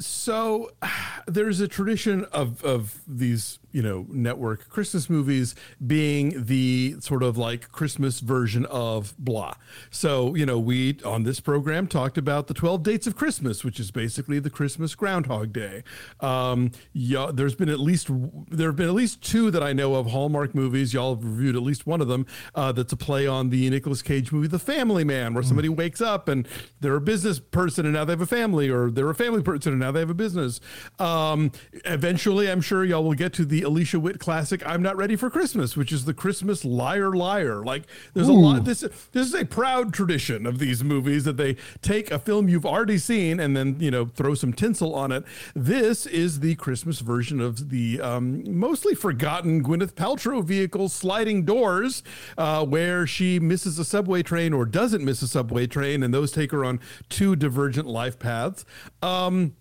So 0.00 0.70
there's 1.26 1.60
a 1.60 1.68
tradition 1.68 2.24
of 2.26 2.62
of 2.64 3.00
these, 3.06 3.58
you 3.72 3.82
know, 3.82 4.06
network 4.08 4.68
Christmas 4.68 5.10
movies 5.10 5.56
being 5.84 6.44
the 6.46 6.96
sort 7.00 7.22
of 7.22 7.36
like 7.36 7.72
Christmas 7.72 8.20
version 8.20 8.64
of 8.66 9.14
blah. 9.18 9.54
So, 9.90 10.34
you 10.36 10.46
know, 10.46 10.58
we 10.58 10.98
on 11.04 11.24
this 11.24 11.40
program 11.40 11.88
talked 11.88 12.16
about 12.16 12.46
the 12.46 12.54
12 12.54 12.82
dates 12.84 13.06
of 13.06 13.16
Christmas, 13.16 13.64
which 13.64 13.80
is 13.80 13.90
basically 13.90 14.38
the 14.38 14.50
Christmas 14.50 14.94
Groundhog 14.94 15.52
Day. 15.52 15.82
Um, 16.20 16.70
yeah, 16.92 17.30
there's 17.34 17.56
been 17.56 17.68
at 17.68 17.80
least 17.80 18.08
there 18.48 18.68
have 18.68 18.76
been 18.76 18.88
at 18.88 18.94
least 18.94 19.20
two 19.22 19.50
that 19.50 19.62
I 19.62 19.72
know 19.72 19.96
of 19.96 20.06
Hallmark 20.06 20.54
movies. 20.54 20.94
Y'all 20.94 21.16
have 21.16 21.24
reviewed 21.24 21.56
at 21.56 21.62
least 21.62 21.86
one 21.86 22.00
of 22.00 22.06
them. 22.06 22.26
Uh, 22.54 22.70
that's 22.70 22.92
a 22.92 22.96
play 22.96 23.26
on 23.26 23.50
the 23.50 23.68
Nicolas 23.68 24.02
Cage 24.02 24.30
movie, 24.30 24.46
The 24.46 24.58
Family 24.58 25.02
Man, 25.02 25.34
where 25.34 25.42
somebody 25.42 25.68
wakes 25.68 26.00
up 26.00 26.28
and 26.28 26.46
they're 26.80 26.94
a 26.94 27.00
business 27.00 27.40
person 27.40 27.84
and 27.84 27.94
now 27.94 28.04
they 28.04 28.12
have 28.12 28.20
a 28.20 28.26
family, 28.26 28.68
or 28.68 28.90
they're 28.90 29.10
a 29.10 29.14
family 29.14 29.42
person 29.42 29.72
and 29.72 29.80
now 29.80 29.88
now 29.88 29.92
they 29.92 30.00
have 30.00 30.10
a 30.10 30.14
business. 30.14 30.60
Um, 30.98 31.50
eventually, 31.86 32.50
I'm 32.50 32.60
sure 32.60 32.84
y'all 32.84 33.02
will 33.02 33.14
get 33.14 33.32
to 33.34 33.46
the 33.46 33.57
Alicia 33.62 34.00
Witt 34.00 34.18
classic, 34.18 34.66
I'm 34.66 34.82
Not 34.82 34.96
Ready 34.96 35.16
for 35.16 35.30
Christmas, 35.30 35.76
which 35.76 35.92
is 35.92 36.04
the 36.04 36.14
Christmas 36.14 36.64
liar 36.64 37.12
liar. 37.12 37.64
Like, 37.64 37.84
there's 38.14 38.28
a 38.28 38.32
lot. 38.32 38.64
This, 38.64 38.80
this 38.80 39.26
is 39.26 39.34
a 39.34 39.44
proud 39.44 39.92
tradition 39.92 40.46
of 40.46 40.58
these 40.58 40.82
movies 40.84 41.24
that 41.24 41.36
they 41.36 41.56
take 41.82 42.10
a 42.10 42.18
film 42.18 42.48
you've 42.48 42.66
already 42.66 42.98
seen 42.98 43.40
and 43.40 43.56
then, 43.56 43.76
you 43.80 43.90
know, 43.90 44.06
throw 44.06 44.34
some 44.34 44.52
tinsel 44.52 44.94
on 44.94 45.12
it. 45.12 45.24
This 45.54 46.06
is 46.06 46.40
the 46.40 46.54
Christmas 46.56 47.00
version 47.00 47.40
of 47.40 47.70
the 47.70 48.00
um, 48.00 48.42
mostly 48.58 48.94
forgotten 48.94 49.62
Gwyneth 49.62 49.94
Paltrow 49.94 50.42
vehicle, 50.42 50.88
Sliding 50.88 51.44
Doors, 51.44 52.02
uh, 52.36 52.64
where 52.64 53.06
she 53.06 53.38
misses 53.38 53.78
a 53.78 53.84
subway 53.84 54.22
train 54.22 54.52
or 54.52 54.64
doesn't 54.64 55.04
miss 55.04 55.22
a 55.22 55.28
subway 55.28 55.66
train, 55.66 56.02
and 56.02 56.12
those 56.12 56.32
take 56.32 56.50
her 56.52 56.64
on 56.64 56.80
two 57.08 57.36
divergent 57.36 57.86
life 57.86 58.18
paths. 58.18 58.64
Um, 59.02 59.54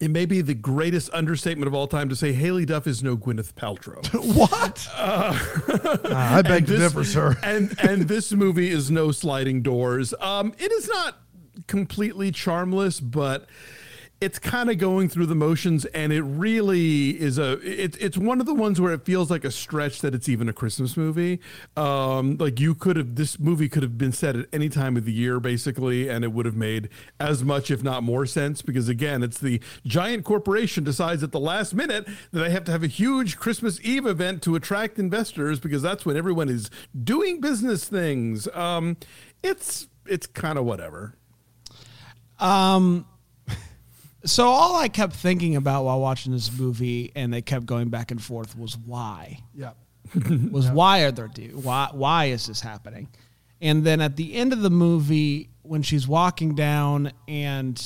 it 0.00 0.10
may 0.10 0.26
be 0.26 0.40
the 0.40 0.54
greatest 0.54 1.10
understatement 1.12 1.66
of 1.66 1.74
all 1.74 1.86
time 1.86 2.08
to 2.08 2.16
say 2.16 2.32
Haylie 2.34 2.66
Duff 2.66 2.86
is 2.86 3.02
no 3.02 3.16
Gwyneth 3.16 3.54
Paltrow. 3.54 4.02
What? 4.34 4.88
Ah, 4.96 6.36
I 6.36 6.42
beg 6.42 6.66
to 6.66 6.76
differ, 6.76 7.04
sir. 7.04 7.36
and 7.42 7.74
and 7.82 8.02
this 8.02 8.32
movie 8.32 8.70
is 8.70 8.90
no 8.90 9.12
sliding 9.12 9.62
doors. 9.62 10.14
Um, 10.20 10.54
it 10.58 10.72
is 10.72 10.88
not 10.88 11.18
completely 11.66 12.30
charmless, 12.30 13.00
but 13.00 13.46
it's 14.20 14.38
kind 14.38 14.70
of 14.70 14.78
going 14.78 15.08
through 15.08 15.26
the 15.26 15.34
motions, 15.34 15.84
and 15.86 16.12
it 16.12 16.22
really 16.22 17.10
is 17.20 17.36
a. 17.36 17.52
It, 17.60 17.96
it's 18.00 18.16
one 18.16 18.40
of 18.40 18.46
the 18.46 18.54
ones 18.54 18.80
where 18.80 18.92
it 18.92 19.04
feels 19.04 19.30
like 19.30 19.44
a 19.44 19.50
stretch 19.50 20.00
that 20.00 20.14
it's 20.14 20.28
even 20.28 20.48
a 20.48 20.52
Christmas 20.52 20.96
movie. 20.96 21.40
Um, 21.76 22.36
like 22.38 22.60
you 22.60 22.74
could 22.74 22.96
have 22.96 23.16
this 23.16 23.38
movie 23.38 23.68
could 23.68 23.82
have 23.82 23.98
been 23.98 24.12
set 24.12 24.36
at 24.36 24.46
any 24.52 24.68
time 24.68 24.96
of 24.96 25.04
the 25.04 25.12
year, 25.12 25.40
basically, 25.40 26.08
and 26.08 26.24
it 26.24 26.32
would 26.32 26.46
have 26.46 26.56
made 26.56 26.88
as 27.18 27.42
much, 27.42 27.70
if 27.70 27.82
not 27.82 28.02
more, 28.02 28.24
sense. 28.24 28.62
Because 28.62 28.88
again, 28.88 29.22
it's 29.22 29.38
the 29.38 29.60
giant 29.84 30.24
corporation 30.24 30.84
decides 30.84 31.22
at 31.22 31.32
the 31.32 31.40
last 31.40 31.74
minute 31.74 32.06
that 32.32 32.40
they 32.40 32.50
have 32.50 32.64
to 32.64 32.72
have 32.72 32.82
a 32.82 32.88
huge 32.88 33.36
Christmas 33.36 33.80
Eve 33.82 34.06
event 34.06 34.42
to 34.42 34.54
attract 34.54 34.98
investors 34.98 35.58
because 35.60 35.82
that's 35.82 36.06
when 36.06 36.16
everyone 36.16 36.48
is 36.48 36.70
doing 37.02 37.40
business 37.40 37.88
things. 37.88 38.48
Um, 38.54 38.96
it's 39.42 39.88
it's 40.06 40.26
kind 40.26 40.58
of 40.58 40.64
whatever. 40.64 41.14
So 44.24 44.46
all 44.46 44.76
I 44.76 44.88
kept 44.88 45.14
thinking 45.14 45.56
about 45.56 45.84
while 45.84 46.00
watching 46.00 46.32
this 46.32 46.56
movie, 46.56 47.12
and 47.14 47.32
they 47.32 47.42
kept 47.42 47.66
going 47.66 47.88
back 47.88 48.10
and 48.10 48.22
forth, 48.22 48.58
was 48.58 48.76
why. 48.76 49.40
Yeah. 49.54 49.72
was 50.50 50.68
why 50.70 51.00
are 51.00 51.10
there 51.10 51.28
do 51.28 51.58
why 51.62 51.88
why 51.92 52.26
is 52.26 52.46
this 52.46 52.60
happening? 52.60 53.08
And 53.60 53.84
then 53.84 54.02
at 54.02 54.16
the 54.16 54.34
end 54.34 54.52
of 54.52 54.60
the 54.60 54.70
movie, 54.70 55.48
when 55.62 55.82
she's 55.82 56.06
walking 56.06 56.54
down 56.54 57.12
and 57.26 57.78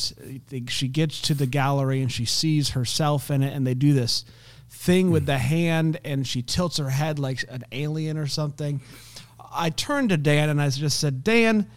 she 0.68 0.88
gets 0.88 1.20
to 1.22 1.34
the 1.34 1.46
gallery 1.46 2.02
and 2.02 2.10
she 2.10 2.24
sees 2.24 2.70
herself 2.70 3.30
in 3.30 3.42
it, 3.42 3.54
and 3.54 3.66
they 3.66 3.74
do 3.74 3.92
this 3.92 4.24
thing 4.68 5.10
with 5.10 5.26
the 5.26 5.38
hand, 5.38 6.00
and 6.04 6.26
she 6.26 6.42
tilts 6.42 6.78
her 6.78 6.90
head 6.90 7.18
like 7.18 7.44
an 7.48 7.64
alien 7.70 8.18
or 8.18 8.26
something. 8.26 8.80
I 9.52 9.70
turned 9.70 10.10
to 10.10 10.16
Dan 10.16 10.48
and 10.48 10.60
I 10.60 10.68
just 10.70 11.00
said, 11.00 11.22
Dan, 11.24 11.70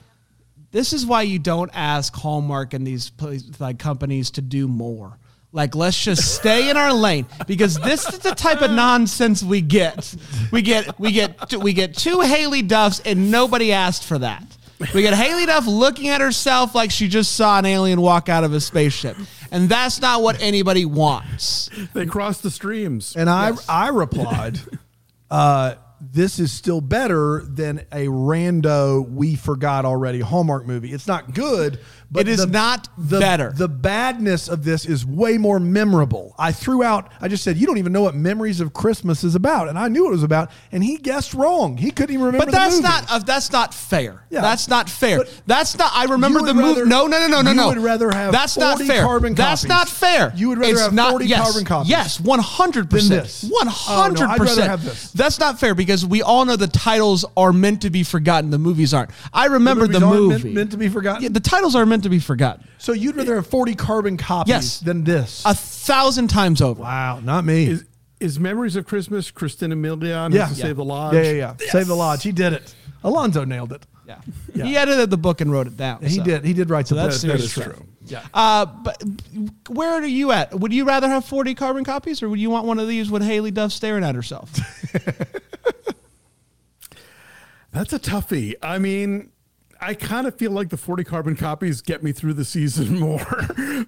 this 0.72 0.94
is 0.94 1.06
why 1.06 1.24
you 1.24 1.40
don't 1.40 1.72
ask 1.74 2.16
Hallmark 2.16 2.74
and 2.74 2.86
these 2.86 3.10
pla- 3.10 3.38
like 3.60 3.80
companies 3.80 4.32
to 4.32 4.42
do 4.42 4.68
more. 4.68 5.18
Like, 5.54 5.76
let's 5.76 6.02
just 6.02 6.36
stay 6.36 6.70
in 6.70 6.78
our 6.78 6.94
lane 6.94 7.26
because 7.46 7.78
this 7.78 8.08
is 8.08 8.20
the 8.20 8.34
type 8.34 8.62
of 8.62 8.72
nonsense 8.72 9.44
we 9.44 9.60
get. 9.60 10.16
We 10.50 10.62
get 10.62 10.98
we 10.98 11.12
get 11.12 11.54
we 11.56 11.74
get 11.74 11.96
two 11.96 12.20
Haylie 12.20 12.66
Duffs 12.66 13.02
and 13.02 13.32
nobody 13.32 13.74
asked 13.74 14.06
for 14.06 14.18
that. 14.20 14.44
We 14.94 15.02
get 15.02 15.14
Haylie 15.14 15.46
Duff 15.46 15.68
looking 15.68 16.08
at 16.08 16.22
herself 16.22 16.74
like 16.74 16.90
she 16.90 17.08
just 17.08 17.34
saw 17.36 17.60
an 17.60 17.66
alien 17.66 18.00
walk 18.02 18.30
out 18.30 18.44
of 18.44 18.54
a 18.54 18.62
spaceship, 18.62 19.18
and 19.52 19.68
that's 19.68 20.02
not 20.02 20.24
what 20.24 20.42
anybody 20.42 20.86
wants. 20.86 21.70
They 21.94 22.06
cross 22.06 22.40
the 22.40 22.50
streams. 22.50 23.16
And 23.16 23.30
I 23.30 23.52
I 23.68 23.90
replied, 23.90 24.60
uh, 25.30 25.76
this 26.14 26.40
is 26.40 26.52
still 26.52 26.82
better 26.82 27.42
than 27.46 27.80
a 27.92 28.08
rando 28.08 29.08
we 29.10 29.36
forgot 29.36 29.86
already 29.86 30.20
Hallmark 30.20 30.68
movie. 30.68 30.92
It's 30.92 31.08
not 31.08 31.34
good, 31.34 31.80
but 32.12 32.28
It 32.28 32.28
is 32.28 32.46
not 32.48 32.90
the, 32.98 33.20
better. 33.20 33.54
The 33.56 33.70
badness 33.70 34.50
of 34.50 34.64
this 34.66 34.86
is 34.86 35.06
way 35.06 35.38
more 35.38 35.60
memorable. 35.60 36.36
I 36.38 36.52
threw 36.52 36.84
out. 36.84 37.12
I 37.22 37.28
just 37.28 37.44
said 37.44 37.58
you 37.58 37.66
don't 37.66 37.78
even 37.78 37.94
know 37.94 38.02
what 38.02 38.16
Memories 38.16 38.60
of 38.60 38.74
Christmas 38.74 39.24
is 39.24 39.36
about, 39.36 39.70
and 39.70 39.80
I 39.80 39.88
knew 39.88 40.04
what 40.04 40.10
it 40.10 40.14
was 40.14 40.24
about, 40.24 40.52
and 40.72 40.84
he 40.84 40.98
guessed 40.98 41.34
wrong. 41.34 41.78
He 41.78 41.90
couldn't 41.92 42.14
even 42.14 42.26
remember. 42.26 42.46
But 42.46 42.52
the 42.52 42.58
that's 42.58 42.76
movie. 42.76 42.84
not 42.84 43.06
uh, 43.10 43.20
that's 43.20 43.52
not 43.52 43.74
fair. 43.74 44.24
Yeah. 44.30 44.42
That's 44.42 44.68
not 44.68 44.90
fair. 44.90 45.20
But 45.20 45.42
that's 45.48 45.78
not. 45.78 45.92
I 45.94 46.06
remember 46.06 46.42
the 46.42 46.54
movie. 46.54 46.68
rather- 46.82 46.86
No, 46.86 47.08
no, 47.08 47.28
no, 47.28 47.42
no, 47.42 47.54
no, 47.54 47.64
you 47.64 47.76
would 47.76 47.78
rather 47.84 48.12
have 48.12 48.32
that's 48.32 48.58
not 48.58 48.80
fair. 48.80 49.04
carbon 49.04 49.34
that's 49.34 49.62
copies. 49.62 49.70
not 49.70 49.88
fair. 49.90 50.34
You 50.36 50.50
would 50.50 50.58
rather 50.58 50.74
It's 50.74 50.82
have 50.82 50.94
not, 50.94 51.12
40 51.12 51.26
yes, 51.26 51.42
carbon 51.44 51.66
copies 51.66 51.90
Yes, 51.90 52.20
one 52.20 52.40
hundred 52.40 52.90
than 52.90 53.00
percent. 53.00 53.24
this. 53.24 53.44
One 53.44 53.68
Oh, 53.68 53.72
hundred 53.72 54.26
no, 54.26 54.32
I'd 54.32 54.40
rather 54.40 54.64
have 54.64 54.84
this. 54.84 55.12
That's 55.12 55.40
not 55.40 55.60
fair 55.60 55.74
because 55.76 56.06
we 56.06 56.22
all 56.22 56.44
know 56.46 56.56
the 56.56 56.68
titles 56.68 57.24
are 57.38 57.54
meant 57.54 57.82
to 57.84 57.90
be 57.90 58.04
forgotten. 58.04 58.50
The 58.50 58.58
movies 58.60 58.94
aren't. 58.94 59.12
I 59.34 59.46
remember 59.46 59.88
the, 59.88 60.04
aren't 60.06 60.16
movie 60.20 60.44
meant- 60.46 60.56
meant 60.56 60.72
to 60.72 60.78
be 60.78 60.90
forgotten? 60.90 61.24
Yeah, 61.24 61.30
the 61.30 61.40
titles 61.40 61.76
are 61.76 61.86
meant 61.86 62.01
to 62.02 62.10
be 62.10 62.20
forgotten. 62.20 62.68
So 62.78 62.94
you'd 62.94 63.16
rather 63.16 63.36
have 63.36 63.48
forty 63.48 63.76
carbon 63.76 64.18
copies 64.18 64.50
Yes. 64.50 64.80
than 64.80 65.04
this. 65.04 65.44
A 65.46 65.54
thousand 65.54 66.30
times 66.30 66.62
over. 66.62 66.82
wow, 66.82 67.20
not 67.20 67.46
me. 67.46 67.68
Is 67.68 67.86
is 68.20 68.40
Memories 68.40 68.76
of 68.76 68.86
Christmas? 68.86 69.32
Christina 69.32 69.76
Milian 69.76 70.34
yeah, 70.34 70.46
has 70.46 70.56
to 70.56 70.60
yeah. 70.60 70.66
save 70.68 70.76
the 70.78 70.86
lodge. 70.86 71.16
Yeah, 71.16 71.22
yeah, 71.24 71.32
yeah. 71.32 71.56
Save 71.72 71.88
the 71.88 71.96
lodge. 71.96 72.22
He 72.24 72.32
did 72.32 72.54
it. 72.54 72.76
Alonzo 73.04 73.44
nailed 73.46 73.74
it. 73.74 73.86
Yeah. 74.06 74.22
Yeah. 74.54 74.66
He 74.66 74.78
edited 74.78 75.10
the 75.10 75.18
book 75.18 75.42
and 75.42 75.52
wrote 75.52 75.68
it 75.68 75.78
down. 75.78 76.02
He 76.04 76.18
so. 76.18 76.24
did. 76.24 76.46
He 76.46 76.54
did 76.54 76.70
write 76.70 76.86
the 76.88 76.96
that's 76.96 77.16
book. 77.24 77.32
That 77.34 77.40
serious 77.40 77.44
is 77.46 77.52
stuff. 77.52 77.64
true. 77.64 77.86
Yeah. 78.06 78.24
Uh, 78.34 78.66
but 78.66 79.02
where 79.70 79.92
are 79.94 80.06
you 80.06 80.32
at? 80.32 80.60
Would 80.60 80.74
you 80.74 80.86
rather 80.86 81.08
have 81.08 81.24
40 81.26 81.56
carbon 81.56 81.84
copies 81.84 82.22
or 82.22 82.30
would 82.30 82.40
you 82.40 82.50
want 82.50 82.66
one 82.68 82.78
of 82.80 82.88
these 82.88 83.10
with 83.10 83.22
Haylie 83.24 83.54
Duff 83.54 83.72
staring 83.72 84.04
at 84.04 84.16
herself? 84.16 84.52
That's 87.72 87.94
a 87.94 88.00
toughie. 88.00 88.56
I 88.62 88.80
mean, 88.80 89.32
I 89.82 89.94
kind 89.96 90.28
of 90.28 90.36
feel 90.36 90.52
like 90.52 90.70
the 90.70 90.78
40 90.78 91.04
carbon 91.04 91.36
copies 91.36 91.82
get 91.82 92.04
me 92.04 92.12
through 92.12 92.34
the 92.34 92.46
season 92.46 93.00
more. 93.00 93.26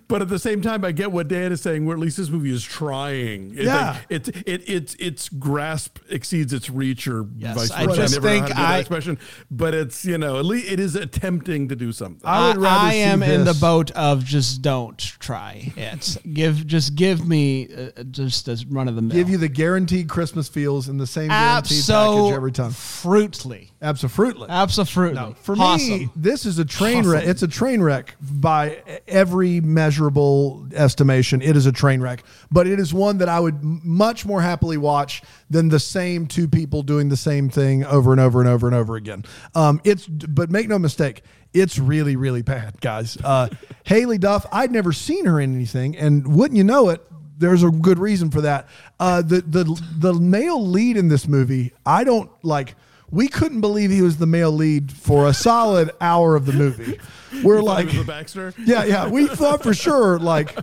but 0.08 0.22
at 0.22 0.30
the 0.30 0.40
same 0.40 0.62
time, 0.62 0.84
I 0.84 0.92
get 0.92 1.12
what 1.12 1.28
Dan 1.28 1.52
is 1.52 1.62
saying, 1.62 1.86
where 1.86 1.96
at 1.96 2.00
least 2.02 2.18
this 2.18 2.30
movie 2.30 2.52
is 2.52 2.64
trying. 2.64 3.52
It's 3.54 3.64
Yeah. 3.66 3.92
like 3.92 4.06
it, 4.10 4.28
it, 4.48 4.70
its 4.70 4.96
its 4.96 5.30
grasp 5.30 6.00
exceeds 6.10 6.52
its 6.54 6.70
reach 6.70 7.08
or 7.08 7.28
Yes, 7.38 7.56
vice 7.56 7.72
I 7.72 7.86
versa. 7.86 8.02
just 8.02 8.14
never 8.16 8.28
think 8.28 8.48
do 8.48 8.54
that 8.54 8.60
I- 8.60 8.78
expression. 8.80 9.20
But 9.52 9.74
it's, 9.76 10.04
you 10.04 10.18
know, 10.18 10.40
at 10.40 10.46
least 10.46 10.72
it 10.72 10.80
is 10.80 10.96
attempting 10.96 11.70
to 11.70 11.76
do 11.76 11.92
something. 11.92 12.22
I 12.24 12.48
would 12.48 12.58
rather 12.58 12.88
I 12.88 12.92
see 12.94 13.00
am 13.02 13.22
in 13.24 13.44
the 13.46 13.54
boat 13.54 13.92
of 13.92 14.24
just 14.26 14.62
don't 14.62 14.98
try 14.98 15.72
it. 15.78 16.18
give 16.34 16.66
just 16.66 16.96
give 16.96 17.28
me 17.28 17.70
uh, 17.74 18.04
just 18.04 18.48
as 18.48 18.66
run 18.66 18.88
of 18.88 18.96
the 18.96 19.02
mill. 19.02 19.16
Give 19.16 19.30
you 19.30 19.38
the 19.38 19.48
guaranteed 19.48 20.10
Christmas 20.10 20.48
feels 20.48 20.90
in 20.90 20.98
the 20.98 21.06
same 21.08 21.28
guaranteed 21.30 21.84
package 21.86 22.34
every 22.34 22.52
time. 22.52 22.72
Absolutely. 22.72 23.72
Absolutely. 23.82 24.48
Absolutely. 24.50 25.14
No, 25.14 25.34
for 25.42 25.56
Awesome. 25.92 26.12
this 26.16 26.46
is 26.46 26.60
a 26.60 26.66
train 26.66 27.06
wreck. 27.08 27.26
It's 27.26 27.44
a 27.44 27.48
train 27.48 27.82
wreck 27.82 28.16
by 28.22 28.82
every 29.08 29.62
measurable 29.62 30.68
estimation. 30.74 31.42
It 31.42 31.56
is 31.56 31.66
a 31.66 31.72
train 31.72 32.02
wreck, 32.02 32.24
but 32.52 32.68
it 32.68 32.80
is 32.80 32.94
one 32.94 33.18
that 33.20 33.30
I 33.30 33.40
would 33.40 33.64
much 33.64 34.26
more 34.26 34.42
happily 34.42 34.78
watch 34.78 35.22
than 35.50 35.70
the 35.70 35.80
same 35.80 36.28
two 36.28 36.48
people 36.48 36.84
doing 36.84 37.10
the 37.10 37.18
same 37.18 37.50
thing 37.50 37.84
over 37.86 38.12
and 38.12 38.20
over 38.22 38.40
and 38.40 38.50
over 38.50 38.68
and 38.68 38.76
over 38.76 38.96
again. 38.96 39.26
Um, 39.56 39.82
it's, 39.84 40.08
but 40.08 40.50
make 40.50 40.68
no 40.68 40.80
mistake, 40.80 41.24
it's 41.54 41.78
really, 41.78 42.16
really 42.16 42.42
bad, 42.42 42.82
guys. 42.82 43.18
Uh, 43.24 43.50
Haylie 43.86 44.20
Duff, 44.20 44.46
I'd 44.52 44.72
never 44.72 44.92
seen 44.92 45.26
her 45.26 45.40
in 45.40 45.54
anything, 45.56 45.96
and 45.98 46.36
wouldn't 46.36 46.58
you 46.58 46.64
know 46.64 46.90
it? 46.90 47.02
There's 47.38 47.64
a 47.64 47.70
good 47.70 48.00
reason 48.00 48.32
for 48.32 48.42
that. 48.42 48.68
Uh, 49.00 49.22
the 49.22 49.42
the 49.42 49.82
the 49.98 50.14
male 50.14 50.66
lead 50.66 50.98
in 50.98 51.10
this 51.10 51.28
movie, 51.28 51.74
I 51.86 52.04
don't 52.04 52.32
like 52.44 52.76
we 53.14 53.28
couldn't 53.28 53.62
believe 53.62 53.92
he 53.92 54.02
was 54.02 54.18
the 54.18 54.26
male 54.26 54.52
lead 54.52 54.92
for 54.92 55.28
a 55.28 55.34
solid 55.34 55.92
hour 56.02 56.36
of 56.36 56.48
the 56.48 56.54
movie. 56.54 57.00
We're 57.44 57.62
like, 57.62 57.92
the 57.92 58.04
Baxter. 58.04 58.54
yeah, 58.58 58.86
yeah, 58.86 59.08
we 59.08 59.28
thought 59.28 59.62
for 59.62 59.74
sure 59.74 60.18
like, 60.18 60.58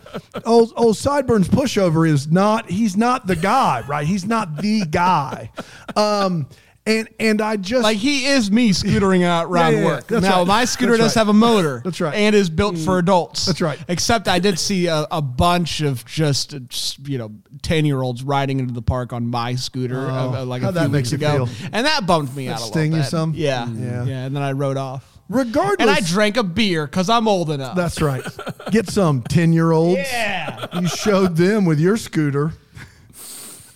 old 0.45 0.73
old 0.77 0.97
Sideburns 0.97 1.49
pushover 1.49 2.09
is 2.09 2.29
not. 2.29 2.69
He's 2.69 2.97
not 2.97 3.29
the 3.29 3.37
guy, 3.37 3.85
right? 3.87 4.07
He's 4.07 4.25
not 4.27 4.57
the 4.57 4.85
guy. 4.85 5.53
Um, 5.95 6.49
and 6.87 7.09
and 7.21 7.41
I 7.43 7.57
just 7.57 7.83
Like 7.83 7.99
he 7.99 8.25
is 8.27 8.51
me 8.51 8.71
scootering 8.71 9.23
out 9.23 9.47
around 9.51 9.75
yeah, 9.75 9.79
yeah. 9.81 9.85
work. 9.87 10.11
Now 10.11 10.39
right. 10.39 10.47
my 10.47 10.65
scooter 10.65 10.93
That's 10.93 11.03
does 11.03 11.17
right. 11.17 11.21
have 11.21 11.29
a 11.29 11.33
motor. 11.35 11.81
That's 11.85 12.01
right. 12.01 12.15
And 12.15 12.35
is 12.35 12.49
built 12.49 12.79
for 12.79 12.99
adults. 12.99 13.45
That's 13.47 13.61
right. 13.61 13.79
Except 13.89 14.29
I 14.29 14.39
did 14.39 14.59
see 14.59 14.87
a, 14.87 15.07
a 15.11 15.21
bunch 15.21 15.83
of 15.83 16.05
just, 16.07 16.57
just, 16.69 17.07
you 17.07 17.19
know 17.19 17.31
ten 17.63 17.85
year 17.85 18.01
olds 18.01 18.23
riding 18.23 18.59
into 18.61 18.73
the 18.73 18.83
park 18.83 19.13
on 19.13 19.27
my 19.27 19.55
scooter 19.57 20.07
uh, 20.09 20.41
uh, 20.41 20.45
like 20.47 20.63
a 20.63 20.67
few 20.67 20.69
Oh, 20.71 20.73
that 20.73 20.91
weeks 20.91 21.13
ago, 21.13 21.47
feel? 21.47 21.69
and 21.73 21.85
that 21.87 22.07
bummed 22.07 22.35
me 22.35 22.49
out 22.49 22.59
a 22.61 22.63
sting 22.63 22.93
little 22.93 23.05
you 23.05 23.11
some? 23.11 23.33
Yeah, 23.37 23.69
Yeah. 23.71 24.05
yeah, 24.05 24.25
And 24.25 24.35
then 24.35 24.43
I 24.43 24.53
rode 24.53 24.79
off. 24.79 25.05
regardless. 25.29 25.77
And 25.81 25.91
I 25.91 26.01
drank 26.01 26.39
a 26.39 26.43
beer 26.43 26.87
because 26.87 27.11
I'm 27.11 27.29
old 27.29 27.51
enough. 27.51 27.77
That's 27.77 28.01
right. 28.01 28.25
Get 28.71 28.89
some 28.89 29.23
ten 29.23 29.53
year 29.53 29.71
olds. 29.73 29.99
yeah. 30.11 30.67
You 30.81 30.89
showed 30.89 31.37
them 31.37 31.67
with 31.67 31.79
your 31.79 31.97
scooter. 31.99 32.55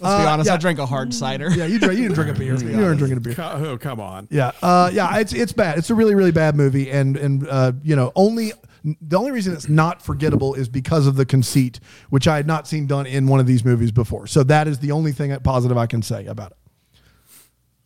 Let's 0.05 0.23
be 0.23 0.27
Uh, 0.27 0.33
honest. 0.33 0.47
yeah. 0.49 0.55
I 0.55 0.57
drank 0.59 0.79
a 0.79 0.87
hard 0.87 1.13
cider. 1.15 1.51
Yeah, 1.51 1.67
you 1.67 1.79
drank. 1.79 1.95
You 1.99 2.03
didn't 2.09 2.15
drink 2.15 2.37
a 2.37 2.39
beer. 2.39 2.55
You 2.71 2.77
weren't 2.79 2.99
drinking 2.99 3.19
a 3.19 3.21
beer. 3.21 3.35
Co- 3.35 3.53
Oh, 3.71 3.79
come 3.79 4.01
on. 4.01 4.29
Yeah, 4.31 4.53
uh, 4.63 4.91
yeah, 4.93 5.19
it's 5.19 5.33
it's 5.33 5.53
bad. 5.53 5.79
It's 5.79 5.91
a 5.91 5.95
really 5.95 6.15
really 6.15 6.33
bad 6.33 6.55
movie, 6.57 6.91
and 6.91 7.17
and 7.17 7.49
uh, 7.49 7.73
you 7.83 7.97
know 7.97 8.13
only 8.15 8.53
The 9.01 9.17
only 9.17 9.31
reason 9.33 9.55
it's 9.55 9.69
not 9.69 10.03
forgettable 10.03 10.53
is 10.55 10.69
because 10.69 11.07
of 11.07 11.17
the 11.17 11.25
conceit, 11.25 11.81
which 12.11 12.29
I 12.29 12.37
had 12.37 12.47
not 12.47 12.69
seen 12.69 12.87
done 12.87 13.07
in 13.07 13.27
one 13.29 13.41
of 13.41 13.47
these 13.47 13.65
movies 13.65 13.91
before. 13.91 14.27
So 14.27 14.43
that 14.45 14.69
is 14.69 14.79
the 14.81 14.93
only 14.93 15.11
thing 15.13 15.35
positive 15.41 15.79
I 15.79 15.87
can 15.87 16.03
say 16.03 16.27
about 16.27 16.51
it. 16.53 16.59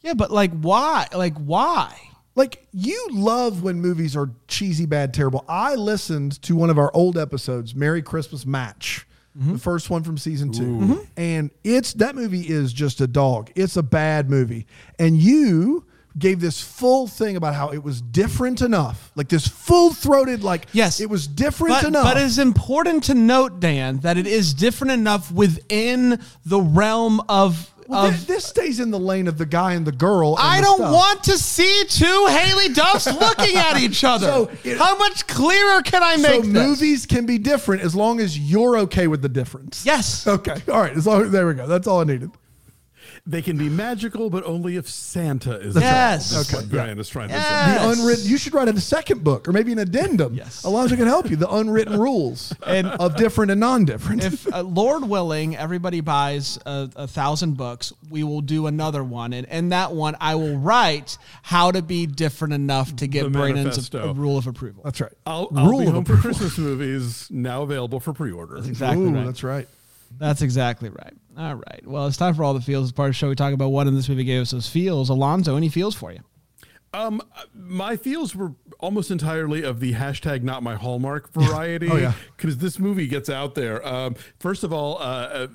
Yeah, 0.01 0.15
but 0.15 0.31
like 0.31 0.53
why? 0.61 1.07
Like 1.15 1.37
why? 1.39 1.95
Like 2.35 2.67
you 2.73 3.09
love 3.13 3.63
when 3.63 3.81
movies 3.81 4.17
are 4.17 4.31
cheesy, 4.47 4.87
bad, 4.87 5.13
terrible. 5.15 5.45
I 5.49 5.75
listened 5.75 6.41
to 6.43 6.55
one 6.57 6.71
of 6.71 6.79
our 6.79 6.91
old 6.95 7.17
episodes, 7.19 7.75
Merry 7.75 8.03
Christmas 8.03 8.47
Match, 8.47 9.07
Mm-hmm. 9.39 9.53
the 9.53 9.59
first 9.59 9.89
one 9.89 10.03
from 10.03 10.19
season 10.19 10.51
2 10.51 10.63
mm-hmm. 10.63 10.95
and 11.17 11.51
it's 11.63 11.93
that 11.95 12.17
movie 12.17 12.41
is 12.41 12.73
just 12.73 13.01
a 13.01 13.07
dog. 13.07 13.51
It's 13.55 13.77
a 13.77 13.83
bad 13.85 14.29
movie, 14.29 14.67
and 14.99 15.17
you 15.17 15.85
gave 16.19 16.41
this 16.41 16.61
full 16.61 17.07
thing 17.07 17.37
about 17.37 17.55
how 17.55 17.69
it 17.69 17.79
was 17.85 18.01
different 18.01 18.61
enough, 18.61 19.13
like 19.15 19.29
this 19.29 19.47
full 19.47 19.93
throated, 19.93 20.43
like 20.43 20.67
Yes. 20.73 21.01
it 21.01 21.09
was 21.09 21.29
different 21.29 21.75
But, 21.77 21.85
enough. 21.85 22.03
but 22.05 22.17
it's 22.17 22.39
important 22.39 23.05
to 23.05 23.15
note, 23.15 23.61
Dan, 23.61 23.99
that 24.01 24.19
it 24.19 24.27
is 24.27 24.53
different 24.55 24.91
enough 24.93 25.31
within 25.31 26.19
the 26.45 26.61
realm 26.61 27.21
of. 27.29 27.73
Well, 27.89 28.07
of 28.07 28.17
thi- 28.17 28.27
this 28.27 28.45
stays 28.45 28.81
in 28.81 28.91
the 28.91 28.99
lane 28.99 29.27
of 29.29 29.39
the 29.39 29.47
guy 29.47 29.73
and 29.73 29.87
the 29.87 29.93
girl. 29.93 30.37
and 30.39 30.47
I 30.47 30.59
the 30.59 30.63
don't 30.63 30.77
stuff. 30.79 30.93
want 30.93 31.25
to 31.25 31.39
see 31.39 31.85
two 31.89 32.05
Haylie 32.29 32.75
Duffs 32.75 33.07
looking 33.21 33.57
at 33.57 33.79
each 33.81 34.05
other. 34.05 34.27
So 34.27 34.51
it- 34.63 34.77
How 34.79 34.97
much 34.99 35.27
clearer 35.27 35.81
can 35.83 36.03
I 36.03 36.17
So 36.17 36.23
make 36.23 36.43
this? 36.43 36.53
So, 36.53 36.67
movies 36.69 37.07
can 37.07 37.25
be 37.27 37.39
different 37.39 37.83
as 37.83 37.95
long 37.97 38.21
as 38.21 38.39
you're 38.39 38.77
okay 38.81 39.07
with 39.07 39.23
the 39.23 39.29
difference. 39.31 39.85
Yes. 39.87 40.27
Okay. 40.27 40.57
All 40.71 40.81
right. 40.81 40.95
As 40.97 41.07
long 41.07 41.31
there 41.31 41.47
we 41.47 41.55
go. 41.55 41.67
That's 41.67 41.87
all 41.87 42.01
I 42.01 42.05
needed. 42.05 42.31
They 43.31 43.43
can 43.43 43.59
be 43.59 43.69
magical, 43.69 44.31
but 44.31 44.43
only 44.45 44.77
if 44.77 44.89
Santa 44.89 45.61
is 45.61 45.75
Yes. 45.77 46.31
involved. 46.31 46.49
Is 46.49 46.55
Okay, 46.55 46.57
what 46.57 46.65
yeah. 46.75 46.83
Brian 46.83 46.99
is 46.99 47.09
trying 47.11 47.29
Yes. 47.29 47.47
to 47.47 47.79
say. 47.81 47.85
The 47.87 48.01
unwritten. 48.01 48.27
You 48.27 48.39
should 48.39 48.55
write 48.55 48.69
a 48.69 48.81
second 48.81 49.23
book 49.23 49.47
or 49.47 49.53
maybe 49.53 49.71
an 49.73 49.79
addendum. 49.79 50.33
Yes. 50.33 50.65
Alonzo 50.65 50.97
can 50.97 51.07
help 51.07 51.29
you. 51.29 51.37
The 51.37 51.51
unwritten 51.53 51.99
rules 52.01 52.55
and 52.67 52.87
of 52.87 53.17
different 53.17 53.51
and 53.51 53.61
non-different. 53.61 54.25
if 54.25 54.51
uh, 54.51 54.63
Lord 54.63 55.05
willing, 55.07 55.57
everybody 55.57 56.01
buys 56.01 56.59
a, 56.65 56.89
a 56.97 57.07
thousand 57.07 57.59
books, 57.59 57.93
we 58.09 58.25
will 58.25 58.41
do 58.41 58.67
another 58.67 59.05
one, 59.05 59.35
and 59.35 59.47
in 59.49 59.69
that 59.69 59.93
one, 59.93 60.17
I 60.21 60.35
will 60.37 60.57
write 60.57 61.19
how 61.43 61.71
to 61.71 61.83
be 61.83 62.07
different 62.07 62.55
enough 62.55 62.97
to 62.97 63.07
get 63.07 63.25
The 63.25 63.31
Brandon's 63.31 63.93
a, 63.93 63.99
a 63.99 64.13
rule 64.15 64.39
of 64.39 64.47
approval. 64.47 64.83
that's 64.85 65.03
right. 65.03 65.13
I'll, 65.27 65.49
I'll 65.55 65.69
Rule 65.69 65.81
be 65.81 65.87
of 65.89 65.93
home 65.93 66.05
for. 66.07 66.17
Christmas 66.17 66.57
movies 66.57 67.29
now 67.31 67.61
available 67.63 68.01
for 68.01 68.15
pre-order. 68.15 68.57
Exactly 68.57 69.05
Ooh, 69.05 69.11
right. 69.15 69.27
That's 69.27 69.43
right. 69.45 69.69
That's 70.17 70.43
exactly 70.43 70.89
right. 70.89 71.15
All 71.37 71.55
right. 71.55 71.83
Well, 71.85 72.07
it's 72.07 72.17
time 72.17 72.35
for 72.35 72.45
all 72.45 72.55
the 72.55 72.61
feels. 72.61 72.87
As 72.87 72.93
part 72.93 73.09
of 73.09 73.15
the 73.15 73.19
show, 73.19 73.29
we 73.29 73.35
talk 73.35 73.53
about 73.53 73.69
what 73.69 73.87
in 73.87 73.95
this 73.95 74.09
movie 74.09 74.25
gave 74.25 74.43
us 74.43 74.51
those 74.51 74.69
feels. 74.69 75.09
Alonzo, 75.09 75.57
any 75.57 75.69
feels 75.69 75.95
for 75.95 76.13
you? 76.13 76.21
Um, 76.95 77.21
my 77.55 77.97
feels 77.97 78.35
were 78.35 78.55
almost 78.81 79.11
entirely 79.11 79.63
of 79.63 79.79
the 79.81 79.93
hashtag 79.93 80.43
not 80.43 80.63
my 80.63 80.75
hallmark 80.75 81.33
variety. 81.33 81.89
Oh, 81.91 81.97
yeah. 81.97 82.15
Because 82.37 82.59
this 82.59 82.79
movie 82.79 83.07
gets 83.07 83.29
out 83.29 83.55
there. 83.55 83.87
Um, 83.87 84.17
first 84.41 84.65
of 84.65 84.73
all, 84.73 84.97
uh, 84.97 85.01
uh, 85.01 85.47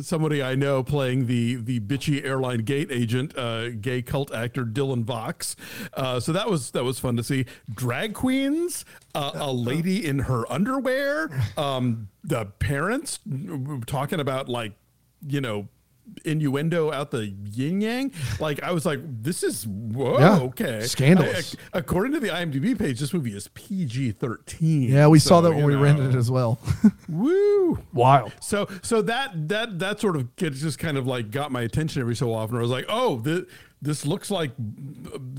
somebody 0.00 0.42
I 0.42 0.54
know 0.54 0.82
playing 0.82 1.26
the 1.26 1.56
the 1.56 1.80
bitchy 1.80 2.24
airline 2.24 2.60
gate 2.60 2.88
agent, 2.90 3.36
uh, 3.36 3.70
gay 3.70 4.02
cult 4.02 4.32
actor 4.32 4.64
Dylan 4.64 5.04
Vox. 5.04 5.56
Uh, 5.94 6.20
so 6.20 6.32
that 6.32 6.48
was 6.48 6.70
that 6.72 6.84
was 6.84 6.98
fun 6.98 7.16
to 7.16 7.24
see. 7.24 7.46
Drag 7.72 8.14
queens, 8.14 8.84
uh, 9.14 9.32
a 9.34 9.52
lady 9.52 10.06
in 10.06 10.20
her 10.20 10.50
underwear, 10.50 11.30
um, 11.56 12.08
the 12.24 12.46
parents 12.46 13.20
talking 13.86 14.20
about 14.20 14.48
like 14.48 14.72
you 15.26 15.40
know 15.40 15.68
innuendo 16.24 16.92
out 16.92 17.10
the 17.10 17.26
yin 17.26 17.80
yang. 17.80 18.12
Like 18.40 18.62
I 18.62 18.72
was 18.72 18.84
like, 18.86 19.00
this 19.22 19.42
is 19.42 19.66
whoa, 19.66 20.18
Yeah. 20.18 20.38
okay, 20.40 20.80
Scandalous. 20.82 21.54
I- 21.72 21.78
according 21.78 22.12
to 22.12 22.20
the 22.20 22.28
IMDb 22.28 22.78
page, 22.78 22.98
this 23.00 23.12
movie 23.14 23.34
is 23.36 23.48
PG 23.48 24.12
thirteen. 24.12 24.82
Yeah, 24.90 25.06
we 25.08 25.18
saw 25.18 25.40
that 25.40 25.52
when 25.52 25.64
we 25.64 25.74
rented 25.74 26.14
it 26.14 26.18
as 26.18 26.30
well. 26.30 26.58
Woo! 27.08 27.78
Wild. 27.92 28.32
So 28.40 28.68
so 28.82 29.02
that 29.02 29.48
that 29.48 29.78
that 29.78 30.00
sort 30.00 30.16
of 30.16 30.34
get, 30.36 30.52
just 30.54 30.78
kind 30.78 30.96
of 30.96 31.06
like 31.06 31.30
got 31.30 31.52
my 31.52 31.62
attention 31.62 32.00
every 32.00 32.16
so 32.16 32.32
often. 32.32 32.56
I 32.56 32.60
was 32.60 32.70
like, 32.70 32.86
oh, 32.88 33.16
this 33.20 33.42
this 33.82 34.06
looks 34.06 34.30
like 34.30 34.52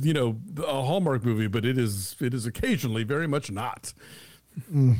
you 0.01 0.13
know 0.13 0.37
a 0.57 0.81
Hallmark 0.83 1.25
movie, 1.25 1.47
but 1.47 1.65
it 1.65 1.77
is 1.77 2.15
it 2.21 2.33
is 2.33 2.45
occasionally 2.45 3.03
very 3.03 3.27
much 3.27 3.51
not. 3.51 3.93
Mm. 4.73 4.97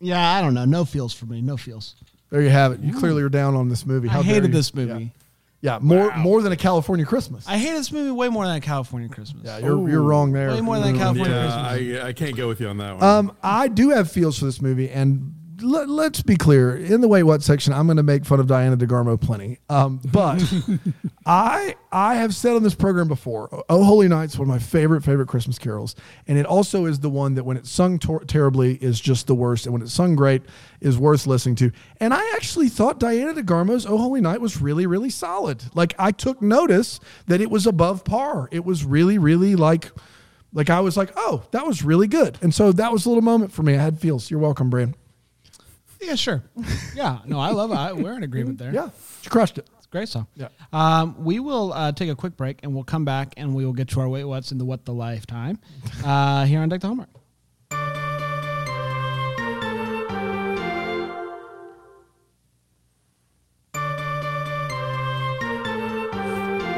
Yeah, 0.00 0.34
I 0.36 0.40
don't 0.40 0.54
know. 0.54 0.64
No 0.64 0.84
feels 0.84 1.12
for 1.12 1.26
me. 1.26 1.40
No 1.40 1.56
feels. 1.56 1.94
There 2.30 2.42
you 2.42 2.50
have 2.50 2.72
it. 2.72 2.80
You 2.80 2.92
clearly 2.94 3.22
are 3.22 3.28
down 3.28 3.54
on 3.54 3.68
this 3.68 3.86
movie. 3.86 4.08
How 4.08 4.20
I 4.20 4.22
dare 4.22 4.34
hated 4.34 4.48
you. 4.48 4.54
this 4.54 4.74
movie. 4.74 5.12
Yeah, 5.60 5.74
yeah 5.74 5.78
more 5.80 6.14
more 6.16 6.42
than 6.42 6.52
a 6.52 6.56
California 6.56 7.06
Christmas. 7.06 7.46
I 7.48 7.56
hated 7.58 7.78
this 7.78 7.90
movie 7.90 8.10
way 8.10 8.28
more 8.28 8.46
than 8.46 8.56
a 8.56 8.60
California 8.60 9.08
Christmas. 9.08 9.44
yeah, 9.44 9.58
you're 9.58 9.88
you're 9.88 10.02
wrong 10.02 10.32
there. 10.32 10.50
Way 10.50 10.60
more 10.60 10.78
than 10.78 10.96
California 10.96 11.34
Yeah, 11.34 11.72
Christmas. 11.72 12.02
I 12.04 12.08
I 12.08 12.12
can't 12.12 12.36
go 12.36 12.48
with 12.48 12.60
you 12.60 12.68
on 12.68 12.78
that 12.78 12.94
one. 12.96 13.04
Um, 13.04 13.36
I 13.42 13.68
do 13.68 13.90
have 13.90 14.10
feels 14.10 14.38
for 14.38 14.44
this 14.44 14.60
movie, 14.60 14.90
and 14.90 15.34
let, 15.60 15.88
let's 15.88 16.22
be 16.22 16.36
clear. 16.36 16.76
In 16.76 17.00
the 17.00 17.08
Wait 17.08 17.22
What 17.22 17.42
section, 17.42 17.72
I'm 17.72 17.86
going 17.86 17.96
to 17.96 18.02
make 18.02 18.24
fun 18.24 18.40
of 18.40 18.46
Diana 18.46 18.76
DeGarmo 18.76 19.20
plenty. 19.20 19.58
Um, 19.68 20.00
but 20.12 20.42
I 21.26 21.76
I 21.90 22.16
have 22.16 22.34
said 22.34 22.54
on 22.54 22.62
this 22.62 22.74
program 22.74 23.08
before, 23.08 23.64
Oh 23.68 23.84
Holy 23.84 24.08
Night's 24.08 24.38
one 24.38 24.48
of 24.48 24.54
my 24.54 24.58
favorite 24.58 25.02
favorite 25.02 25.28
Christmas 25.28 25.58
carols, 25.58 25.94
and 26.26 26.38
it 26.38 26.46
also 26.46 26.86
is 26.86 27.00
the 27.00 27.10
one 27.10 27.34
that 27.34 27.44
when 27.44 27.56
it's 27.56 27.70
sung 27.70 27.98
tor- 27.98 28.24
terribly 28.24 28.76
is 28.76 29.00
just 29.00 29.26
the 29.26 29.34
worst, 29.34 29.66
and 29.66 29.72
when 29.72 29.82
it's 29.82 29.92
sung 29.92 30.16
great 30.16 30.42
is 30.80 30.98
worth 30.98 31.26
listening 31.26 31.56
to. 31.56 31.72
And 31.98 32.14
I 32.14 32.32
actually 32.34 32.68
thought 32.68 33.00
Diana 33.00 33.34
DeGarmo's 33.34 33.86
Oh 33.86 33.98
Holy 33.98 34.20
Night 34.20 34.40
was 34.40 34.60
really 34.60 34.86
really 34.86 35.10
solid. 35.10 35.62
Like 35.74 35.94
I 35.98 36.12
took 36.12 36.40
notice 36.42 37.00
that 37.26 37.40
it 37.40 37.50
was 37.50 37.66
above 37.66 38.04
par. 38.04 38.48
It 38.50 38.64
was 38.64 38.84
really 38.84 39.18
really 39.18 39.56
like. 39.56 39.90
Like 40.54 40.70
I 40.70 40.80
was 40.80 40.96
like, 40.96 41.12
oh, 41.14 41.42
that 41.50 41.66
was 41.66 41.82
really 41.82 42.06
good, 42.06 42.38
and 42.40 42.54
so 42.54 42.72
that 42.72 42.90
was 42.90 43.04
a 43.04 43.10
little 43.10 43.22
moment 43.22 43.52
for 43.52 43.62
me. 43.62 43.74
I 43.74 43.82
had 43.82 44.00
feels. 44.00 44.30
You're 44.30 44.40
welcome, 44.40 44.70
Brand. 44.70 44.94
Yeah, 46.00 46.14
sure. 46.14 46.42
Yeah, 46.94 47.18
no, 47.26 47.38
I 47.40 47.50
love 47.50 47.70
it. 47.70 47.74
I, 47.76 47.92
we're 47.92 48.14
in 48.14 48.22
agreement 48.22 48.58
there. 48.58 48.72
Yeah, 48.72 48.90
you 49.22 49.30
crushed 49.30 49.58
it. 49.58 49.68
It's 49.76 49.86
a 49.86 49.88
great 49.90 50.08
song. 50.08 50.26
Yeah. 50.34 50.48
Um, 50.72 51.24
we 51.24 51.40
will 51.40 51.72
uh, 51.72 51.92
take 51.92 52.08
a 52.08 52.14
quick 52.16 52.36
break 52.36 52.60
and 52.62 52.74
we'll 52.74 52.84
come 52.84 53.04
back 53.04 53.34
and 53.36 53.54
we 53.54 53.64
will 53.64 53.72
get 53.72 53.88
to 53.88 54.00
our 54.00 54.08
Wait 54.08 54.24
What's 54.24 54.52
in 54.52 54.58
the 54.58 54.64
What 54.64 54.84
the 54.84 54.94
Lifetime 54.94 55.58
uh, 56.04 56.44
here 56.44 56.60
on 56.60 56.68
Deck 56.68 56.80
the 56.80 56.86
Hallmark. 56.86 57.08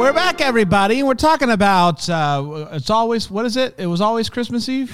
We're 0.00 0.14
back, 0.14 0.40
everybody. 0.40 1.02
We're 1.02 1.12
talking 1.12 1.50
about 1.50 2.08
uh, 2.08 2.68
it's 2.72 2.88
always 2.88 3.30
what 3.30 3.44
is 3.44 3.58
it? 3.58 3.74
It 3.76 3.86
was 3.86 4.00
always 4.00 4.30
Christmas 4.30 4.66
Eve. 4.66 4.90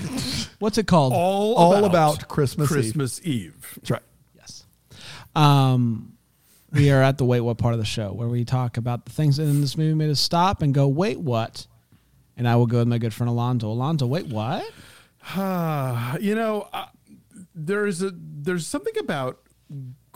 What's 0.58 0.78
it 0.78 0.88
called? 0.88 1.12
all 1.12 1.54
all 1.54 1.84
about 1.84 2.26
Christmas 2.26 2.68
Eve. 2.68 2.74
Christmas 2.74 3.20
Eve. 3.22 3.72
That's 3.76 3.90
right. 3.92 4.02
Um, 5.36 6.14
we 6.72 6.90
are 6.90 7.02
at 7.02 7.18
the 7.18 7.24
wait 7.24 7.40
what 7.42 7.58
part 7.58 7.74
of 7.74 7.78
the 7.78 7.86
show 7.86 8.12
where 8.12 8.28
we 8.28 8.44
talk 8.44 8.78
about 8.78 9.04
the 9.04 9.12
things 9.12 9.38
in 9.38 9.60
this 9.60 9.76
movie 9.76 9.94
made 9.94 10.10
us 10.10 10.18
stop 10.18 10.62
and 10.62 10.72
go 10.72 10.88
wait 10.88 11.20
what, 11.20 11.66
and 12.36 12.48
I 12.48 12.56
will 12.56 12.66
go 12.66 12.78
with 12.78 12.88
my 12.88 12.98
good 12.98 13.12
friend 13.12 13.28
Alonzo. 13.28 13.68
Alonzo, 13.68 14.06
wait 14.06 14.26
what? 14.26 14.68
Ah, 15.34 16.16
you 16.20 16.34
know, 16.34 16.68
uh, 16.72 16.86
there's 17.54 18.02
a 18.02 18.12
there's 18.14 18.66
something 18.66 18.96
about 18.98 19.40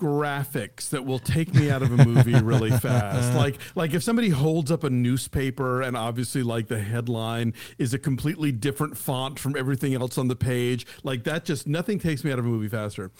graphics 0.00 0.88
that 0.88 1.04
will 1.04 1.18
take 1.18 1.54
me 1.54 1.70
out 1.70 1.82
of 1.82 1.92
a 1.92 2.06
movie 2.06 2.32
really 2.40 2.70
fast. 2.78 3.36
Like 3.36 3.58
like 3.74 3.92
if 3.92 4.02
somebody 4.02 4.30
holds 4.30 4.70
up 4.70 4.84
a 4.84 4.90
newspaper 4.90 5.82
and 5.82 5.96
obviously 5.96 6.42
like 6.42 6.68
the 6.68 6.80
headline 6.80 7.52
is 7.76 7.92
a 7.92 7.98
completely 7.98 8.52
different 8.52 8.96
font 8.96 9.38
from 9.38 9.54
everything 9.54 9.94
else 9.94 10.16
on 10.16 10.28
the 10.28 10.36
page, 10.36 10.86
like 11.04 11.24
that 11.24 11.44
just 11.44 11.66
nothing 11.66 11.98
takes 11.98 12.24
me 12.24 12.32
out 12.32 12.38
of 12.38 12.46
a 12.46 12.48
movie 12.48 12.68
faster. 12.68 13.10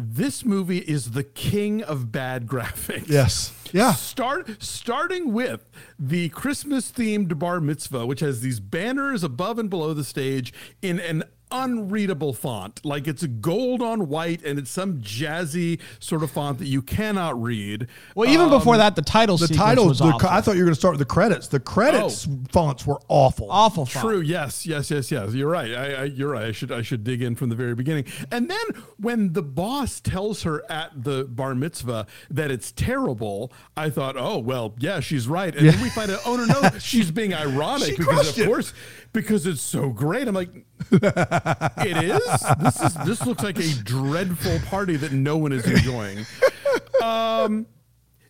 This 0.00 0.44
movie 0.44 0.78
is 0.78 1.10
the 1.10 1.24
king 1.24 1.82
of 1.82 2.12
bad 2.12 2.46
graphics. 2.46 3.08
Yes. 3.08 3.52
Yeah. 3.72 3.94
Start 3.94 4.62
starting 4.62 5.32
with 5.32 5.68
the 5.98 6.28
Christmas 6.28 6.92
themed 6.92 7.36
bar 7.36 7.60
mitzvah, 7.60 8.06
which 8.06 8.20
has 8.20 8.40
these 8.40 8.60
banners 8.60 9.24
above 9.24 9.58
and 9.58 9.68
below 9.68 9.94
the 9.94 10.04
stage 10.04 10.52
in 10.82 11.00
an 11.00 11.24
unreadable 11.50 12.32
font. 12.32 12.84
Like 12.84 13.06
it's 13.06 13.24
gold 13.26 13.82
on 13.82 14.08
white 14.08 14.44
and 14.44 14.58
it's 14.58 14.70
some 14.70 15.00
jazzy 15.00 15.80
sort 16.00 16.22
of 16.22 16.30
font 16.30 16.58
that 16.58 16.66
you 16.66 16.82
cannot 16.82 17.40
read. 17.40 17.88
Well, 18.14 18.28
even 18.28 18.48
before 18.48 18.74
um, 18.74 18.78
that, 18.80 18.96
the 18.96 19.02
title 19.02 19.36
The 19.36 19.48
title, 19.48 19.88
was 19.88 19.98
the, 19.98 20.06
awful. 20.06 20.28
I 20.28 20.40
thought 20.40 20.52
you 20.52 20.60
were 20.60 20.66
going 20.66 20.74
to 20.74 20.80
start 20.80 20.92
with 20.92 21.00
the 21.00 21.12
credits. 21.12 21.48
The 21.48 21.60
credits 21.60 22.26
oh. 22.28 22.38
fonts 22.50 22.86
were 22.86 23.00
awful. 23.08 23.48
awful. 23.50 23.86
Font. 23.86 24.04
True. 24.04 24.20
Yes. 24.20 24.66
Yes. 24.66 24.90
Yes. 24.90 25.10
Yes. 25.10 25.32
You're 25.32 25.50
right. 25.50 25.72
I, 25.72 25.92
I, 25.94 26.04
you're 26.04 26.30
right. 26.30 26.46
I 26.46 26.52
should. 26.52 26.72
I 26.72 26.82
should 26.82 27.04
dig 27.04 27.22
in 27.22 27.34
from 27.34 27.48
the 27.48 27.56
very 27.56 27.74
beginning. 27.74 28.04
And 28.30 28.50
then 28.50 28.66
when 28.98 29.32
the 29.32 29.42
boss 29.42 30.00
tells 30.00 30.42
her 30.42 30.62
at 30.70 31.04
the 31.04 31.24
bar 31.24 31.54
mitzvah 31.54 32.06
that 32.30 32.50
it's 32.50 32.72
terrible, 32.72 33.52
I 33.76 33.90
thought, 33.90 34.16
oh 34.16 34.38
well, 34.38 34.74
yeah, 34.78 35.00
she's 35.00 35.28
right. 35.28 35.54
And 35.54 35.68
then 35.68 35.80
we 35.82 35.90
find 35.90 36.10
out, 36.10 36.20
oh 36.26 36.36
no, 36.36 36.44
no, 36.44 36.70
she's 36.78 37.10
being 37.10 37.34
ironic 37.34 37.96
because 37.96 38.30
of 38.30 38.38
it. 38.38 38.46
course 38.46 38.72
because 39.12 39.46
it's 39.46 39.62
so 39.62 39.90
great. 39.90 40.28
I'm 40.28 40.34
like, 40.34 40.50
it 41.78 42.04
is. 42.04 42.44
This 42.60 42.82
is. 42.82 42.94
This 43.06 43.26
looks 43.26 43.42
like 43.42 43.58
a 43.58 43.74
dreadful 43.82 44.58
party 44.68 44.96
that 44.96 45.12
no 45.12 45.36
one 45.36 45.52
is 45.52 45.64
enjoying. 45.66 46.26
Um, 47.02 47.66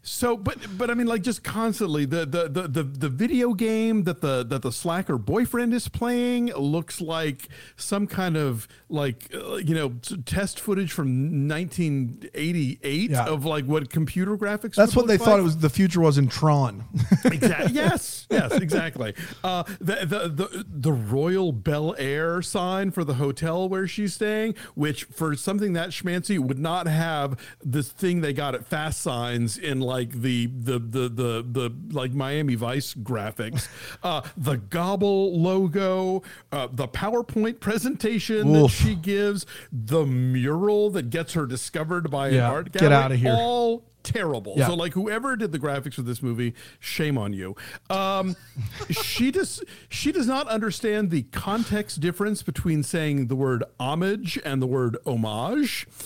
So, 0.08 0.36
but 0.36 0.58
but 0.78 0.90
I 0.90 0.94
mean, 0.94 1.06
like 1.06 1.22
just 1.22 1.42
constantly 1.44 2.04
the 2.04 2.24
the 2.26 2.48
the 2.48 2.62
the, 2.68 2.82
the 2.82 3.08
video 3.08 3.52
game 3.54 4.04
that 4.04 4.20
the 4.20 4.44
that 4.44 4.62
the 4.62 4.72
slacker 4.72 5.18
boyfriend 5.18 5.74
is 5.74 5.88
playing 5.88 6.46
looks 6.54 7.00
like 7.00 7.48
some 7.76 8.06
kind 8.06 8.36
of 8.36 8.66
like 8.88 9.30
uh, 9.34 9.56
you 9.56 9.74
know 9.74 9.90
test 10.24 10.58
footage 10.60 10.92
from 10.92 11.46
1988 11.48 13.10
Yeah. 13.10 13.24
of 13.26 13.44
like 13.44 13.64
what 13.66 13.90
computer 13.90 14.36
graphics. 14.36 14.74
That's 14.74 14.94
what 14.96 15.06
they 15.06 15.14
look 15.18 15.22
thought 15.26 15.38
it 15.38 15.42
was. 15.42 15.58
The 15.58 15.70
future 15.70 16.00
was 16.00 16.18
in 16.18 16.28
Tron. 16.28 16.84
Exactly. 17.24 17.72
Yes. 17.78 18.26
Yes. 18.30 18.52
Exactly. 18.52 19.14
Uh, 19.44 19.62
the, 19.80 19.96
the 20.06 20.28
the 20.28 20.64
the 20.68 20.92
Royal 20.92 21.52
Bel 21.52 21.94
Air 21.98 22.40
sign 22.42 22.90
for 22.90 23.04
the 23.04 23.14
hotel 23.14 23.68
where 23.68 23.86
she's 23.86 24.14
staying, 24.14 24.54
which 24.74 25.04
for 25.04 25.34
something 25.36 25.74
that 25.74 25.90
schmancy 25.90 26.38
would 26.38 26.58
not 26.58 26.86
have 26.86 27.38
this 27.62 27.90
thing 27.90 28.20
they 28.20 28.32
got 28.32 28.54
at 28.54 28.66
Fast 28.66 29.00
Signs 29.00 29.58
in 29.58 29.80
like 29.80 29.97
the 30.06 30.46
the 30.46 30.78
the 30.78 31.08
the 31.08 31.44
the 31.50 31.74
like 31.90 32.12
Miami 32.12 32.54
Vice 32.54 32.94
graphics, 32.94 33.68
uh, 34.02 34.22
the 34.36 34.56
Gobble 34.56 35.40
logo, 35.40 36.22
uh, 36.52 36.68
the 36.72 36.88
PowerPoint 36.88 37.60
presentation 37.60 38.52
that 38.52 38.68
she 38.70 38.94
gives, 38.94 39.46
the 39.72 40.04
mural 40.06 40.90
that 40.90 41.10
gets 41.10 41.32
her 41.34 41.46
discovered 41.46 42.10
by 42.10 42.28
Yeah, 42.28 42.48
an 42.48 42.54
art 42.54 42.72
gallery. 42.72 42.88
get 42.90 42.92
out 42.92 43.12
of 43.12 43.18
here. 43.18 43.32
all 43.36 43.82
terrible. 44.02 44.54
Yeah. 44.56 44.68
So 44.68 44.74
like 44.74 44.92
whoever 44.92 45.36
did 45.36 45.52
the 45.52 45.58
graphics 45.58 45.94
for 45.94 46.02
this 46.02 46.22
movie, 46.22 46.54
shame 46.80 47.18
on 47.18 47.32
you. 47.32 47.56
Um, 47.90 48.36
she 48.90 49.30
does 49.30 49.62
she 49.88 50.12
does 50.12 50.26
not 50.26 50.48
understand 50.48 51.10
the 51.10 51.22
context 51.22 52.00
difference 52.00 52.42
between 52.42 52.82
saying 52.82 53.26
the 53.26 53.36
word 53.36 53.64
homage 53.78 54.38
and 54.44 54.62
the 54.62 54.66
word 54.66 54.96
homage. 55.06 55.86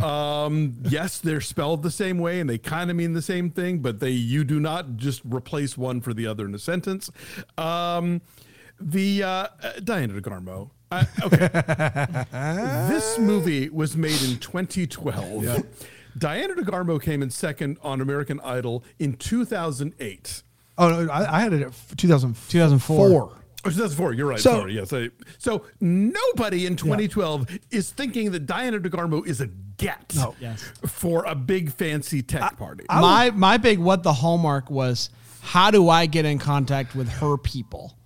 Um, 0.00 0.76
yes, 0.88 1.18
they're 1.18 1.42
spelled 1.42 1.82
the 1.82 1.90
same 1.90 2.18
way 2.18 2.40
and 2.40 2.48
they 2.48 2.56
kind 2.56 2.90
of 2.90 2.96
mean 2.96 3.12
the 3.12 3.20
same 3.20 3.50
thing, 3.50 3.80
but 3.80 4.00
they 4.00 4.10
you 4.10 4.44
do 4.44 4.58
not 4.58 4.96
just 4.96 5.20
replace 5.26 5.76
one 5.76 6.00
for 6.00 6.14
the 6.14 6.26
other 6.26 6.46
in 6.46 6.54
a 6.54 6.58
sentence. 6.58 7.10
Um, 7.58 8.22
the 8.80 9.22
uh, 9.22 9.28
uh, 9.28 9.48
Diana 9.84 10.14
DeGarmo. 10.14 10.70
Uh, 10.90 11.04
okay, 11.22 11.48
this 12.88 13.18
movie 13.18 13.68
was 13.68 13.96
made 13.96 14.20
in 14.22 14.38
2012. 14.38 15.64
Diana 16.18 16.54
DeGarmo 16.54 17.00
came 17.00 17.22
in 17.22 17.30
second 17.30 17.78
on 17.82 18.00
American 18.00 18.40
Idol 18.40 18.84
in 18.98 19.14
2008. 19.14 20.42
oh 20.78 20.88
no, 20.88 21.12
I, 21.12 21.36
I 21.38 21.40
had 21.40 21.52
it 21.52 21.62
at 21.62 21.72
2004. 21.96 22.50
2004. 22.50 23.20
Oh, 23.62 23.68
2004. 23.68 24.12
You're 24.14 24.26
right. 24.26 24.38
So- 24.40 24.60
Sorry. 24.60 24.74
Yes. 24.74 24.92
I, 24.92 25.10
so 25.38 25.64
nobody 25.80 26.66
in 26.66 26.76
2012 26.76 27.58
is 27.70 27.90
thinking 27.90 28.32
that 28.32 28.46
Diana 28.46 28.78
DeGarmo 28.80 29.26
is 29.26 29.40
a 29.40 29.46
get 29.76 30.14
No. 30.16 30.34
Yes. 30.40 30.62
for 30.86 31.24
a 31.24 31.34
big 31.34 31.72
fancy 31.72 32.22
tech 32.22 32.56
party. 32.58 32.84
my 32.88 33.30
my 33.30 33.56
big 33.56 33.78
what 33.78 34.02
the 34.02 34.12
hallmark 34.12 34.70
was 34.70 35.08
how 35.40 35.70
do 35.70 35.88
I 35.88 36.04
get 36.06 36.24
in 36.26 36.38
contact 36.38 36.94
with 36.94 37.08
her 37.08 37.36
people? 37.38 37.96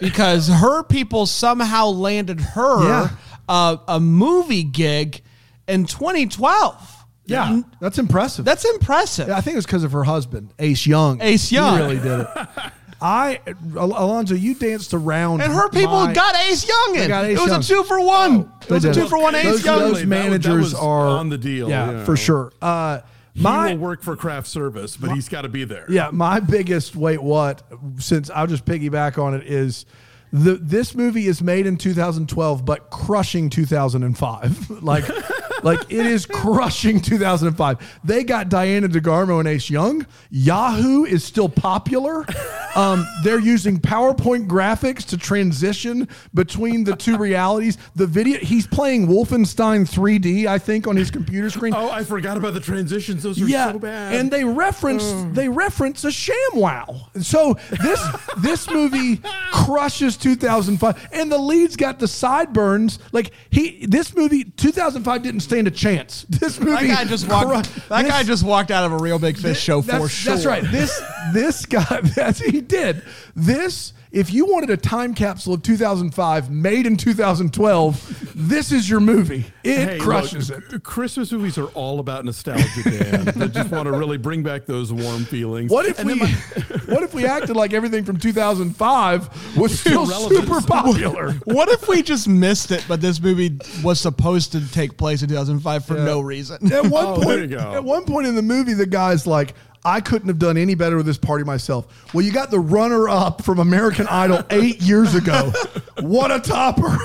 because 0.00 0.48
her 0.48 0.82
people 0.82 1.26
somehow 1.26 1.86
landed 1.86 2.40
her 2.40 2.82
Yeah. 2.84 3.10
uh, 3.48 3.76
a 3.86 4.00
movie 4.00 4.64
gig 4.64 5.22
in 5.68 5.84
2012. 5.86 6.99
Yeah, 7.30 7.60
that's 7.80 7.98
impressive. 7.98 8.44
That's 8.44 8.64
impressive. 8.64 9.28
Yeah, 9.28 9.36
I 9.36 9.40
think 9.40 9.54
it 9.54 9.58
was 9.58 9.66
because 9.66 9.84
of 9.84 9.92
her 9.92 10.04
husband, 10.04 10.52
Ace 10.58 10.86
Young. 10.86 11.20
Ace 11.22 11.48
He 11.50 11.56
Young. 11.56 11.78
really 11.78 11.96
did 11.98 12.20
it. 12.20 12.26
I, 13.02 13.40
Al- 13.78 13.86
Alonzo, 13.96 14.34
you 14.34 14.54
danced 14.54 14.92
around, 14.92 15.40
and 15.40 15.50
her 15.52 15.70
people 15.70 16.04
my- 16.06 16.12
got 16.12 16.36
Ace 16.36 16.68
Young 16.68 16.94
in. 16.96 17.00
They 17.00 17.08
got 17.08 17.24
Ace 17.24 17.38
it 17.38 17.40
was 17.40 17.50
Young. 17.50 17.60
a 17.60 17.64
two 17.64 17.84
for 17.84 17.98
one. 18.04 18.52
it 18.62 18.70
was 18.70 18.84
a 18.84 18.92
two 18.92 19.08
for 19.08 19.18
one 19.18 19.34
Ace 19.34 19.44
Those, 19.44 19.64
Young. 19.64 19.78
those 19.78 19.84
That 19.86 19.90
was- 19.92 20.00
that 20.00 20.06
managers 20.08 20.62
was 20.64 20.74
are 20.74 21.06
on 21.08 21.30
the 21.30 21.38
deal, 21.38 21.70
Yeah, 21.70 21.90
yeah. 21.92 22.04
for 22.04 22.16
sure. 22.16 22.52
Uh, 22.60 23.00
he 23.32 23.40
my 23.42 23.72
will 23.72 23.78
work 23.80 24.02
for 24.02 24.16
craft 24.16 24.48
service, 24.48 24.96
but 24.98 25.12
he's 25.12 25.28
got 25.30 25.42
to 25.42 25.48
be 25.48 25.64
there. 25.64 25.86
Yeah, 25.88 26.10
my 26.12 26.40
biggest 26.40 26.94
wait 26.94 27.22
what 27.22 27.62
since 27.98 28.28
I'll 28.28 28.48
just 28.48 28.64
piggyback 28.66 29.22
on 29.22 29.32
it 29.34 29.46
is 29.46 29.86
the 30.32 30.54
this 30.60 30.94
movie 30.94 31.26
is 31.26 31.40
made 31.40 31.66
in 31.66 31.76
2012 31.76 32.64
but 32.66 32.90
crushing 32.90 33.48
2005. 33.48 34.70
like 34.82 35.04
like 35.62 35.80
it 35.90 36.06
is 36.06 36.26
crushing 36.26 37.00
2005. 37.00 38.00
They 38.04 38.24
got 38.24 38.48
Diana 38.48 38.88
DeGarmo 38.88 39.38
and 39.40 39.48
Ace 39.48 39.70
Young. 39.70 40.06
Yahoo 40.30 41.04
is 41.04 41.24
still 41.24 41.48
popular. 41.48 42.24
Um, 42.76 43.04
they're 43.24 43.40
using 43.40 43.78
PowerPoint 43.80 44.46
graphics 44.46 45.04
to 45.08 45.16
transition 45.16 46.08
between 46.34 46.84
the 46.84 46.94
two 46.94 47.16
realities. 47.18 47.78
The 47.96 48.06
video 48.06 48.38
he's 48.38 48.66
playing 48.66 49.08
Wolfenstein 49.08 49.88
3D, 49.90 50.46
I 50.46 50.58
think, 50.58 50.86
on 50.86 50.96
his 50.96 51.10
computer 51.10 51.50
screen 51.50 51.74
Oh, 51.74 51.90
I 51.90 52.04
forgot 52.04 52.36
about 52.36 52.54
the 52.54 52.60
transitions. 52.60 53.22
Those 53.22 53.40
are 53.42 53.46
yeah, 53.46 53.72
so 53.72 53.78
bad. 53.78 54.14
and 54.14 54.30
they 54.30 54.44
reference 54.44 55.04
they 55.34 55.48
reference 55.48 56.04
a 56.04 56.08
ShamWow. 56.08 57.22
So 57.24 57.54
this 57.82 58.00
this 58.38 58.70
movie 58.70 59.20
crushes 59.52 60.16
2005, 60.16 61.08
and 61.12 61.30
the 61.30 61.38
lead's 61.38 61.76
got 61.76 61.98
the 61.98 62.08
sideburns. 62.08 62.98
Like 63.12 63.32
he, 63.50 63.84
this 63.86 64.14
movie 64.14 64.44
2005 64.44 65.22
didn't 65.22 65.40
stand 65.50 65.68
a 65.68 65.70
chance. 65.70 66.24
This 66.40 66.58
movie. 66.58 66.86
That 66.86 66.96
guy 66.96 67.04
just 67.04 67.28
walked. 67.28 67.46
cru- 67.48 67.84
that 67.88 68.02
this- 68.02 68.10
guy 68.10 68.22
just 68.22 68.44
walked 68.44 68.70
out 68.70 68.84
of 68.84 68.92
a 68.92 68.96
Reel 68.96 69.18
Big 69.18 69.36
Fish 69.36 69.60
show 69.60 69.80
that's, 69.82 70.02
for 70.02 70.08
sure. 70.08 70.34
That's 70.34 70.46
right. 70.46 70.62
This 70.64 71.02
this 71.32 71.66
guy 71.66 72.00
that's 72.16 72.40
he 72.40 72.60
did 72.60 73.02
this. 73.34 73.92
If 74.12 74.32
you 74.32 74.44
wanted 74.46 74.70
a 74.70 74.76
time 74.76 75.14
capsule 75.14 75.54
of 75.54 75.62
2005 75.62 76.50
made 76.50 76.84
in 76.84 76.96
2012, 76.96 78.32
this 78.34 78.72
is 78.72 78.90
your 78.90 78.98
movie. 78.98 79.44
It 79.62 79.88
Hey, 79.88 79.98
crushes 79.98 80.50
look, 80.50 80.72
it. 80.72 80.82
Christmas 80.82 81.30
movies 81.30 81.56
are 81.58 81.68
all 81.68 82.00
about 82.00 82.24
nostalgia, 82.24 82.82
Dan. 82.82 83.24
they 83.36 83.46
just 83.46 83.70
want 83.70 83.86
to 83.86 83.92
really 83.92 84.18
bring 84.18 84.42
back 84.42 84.66
those 84.66 84.92
warm 84.92 85.24
feelings. 85.24 85.70
What 85.70 85.86
if 85.86 86.00
And 86.00 86.08
we 86.08 86.14
my- 86.16 86.26
what 86.86 87.04
if 87.04 87.14
we 87.14 87.24
acted 87.24 87.54
like 87.54 87.72
everything 87.72 88.02
from 88.04 88.16
2005 88.16 89.56
was 89.56 89.78
still 89.78 90.02
Irrelevant. 90.04 90.44
super 90.48 90.60
popular? 90.66 91.32
What 91.44 91.68
if 91.68 91.86
we 91.86 92.02
just 92.02 92.26
missed 92.26 92.72
it, 92.72 92.84
but 92.88 93.00
this 93.00 93.20
movie 93.20 93.58
was 93.84 94.00
supposed 94.00 94.50
to 94.52 94.72
take 94.72 94.96
place 94.96 95.22
in 95.22 95.28
2005 95.28 95.84
for 95.84 95.94
no 95.94 96.20
reason? 96.20 96.72
At 96.72 96.86
one 96.86 97.04
Oh, 97.06 97.16
there 97.20 97.38
point, 97.38 97.40
you 97.50 97.56
go. 97.56 97.74
at 97.74 97.84
one 97.84 98.04
point 98.04 98.26
in 98.26 98.34
the 98.34 98.42
movie, 98.42 98.72
the 98.74 98.86
guy's 98.86 99.24
like, 99.26 99.54
"I 99.84 100.00
couldn't 100.00 100.28
have 100.28 100.38
done 100.38 100.56
any 100.56 100.74
better 100.74 100.96
with 100.96 101.06
this 101.06 101.18
party 101.18 101.44
myself." 101.44 101.86
Well, 102.14 102.24
you 102.24 102.32
got 102.32 102.50
the 102.50 102.60
runner-up 102.60 103.42
from 103.44 103.58
American 103.58 104.06
Idol 104.08 104.42
eight 104.50 104.80
years 104.82 105.14
ago. 105.14 105.52
What 106.00 106.30
a 106.30 106.40
topper! 106.40 106.96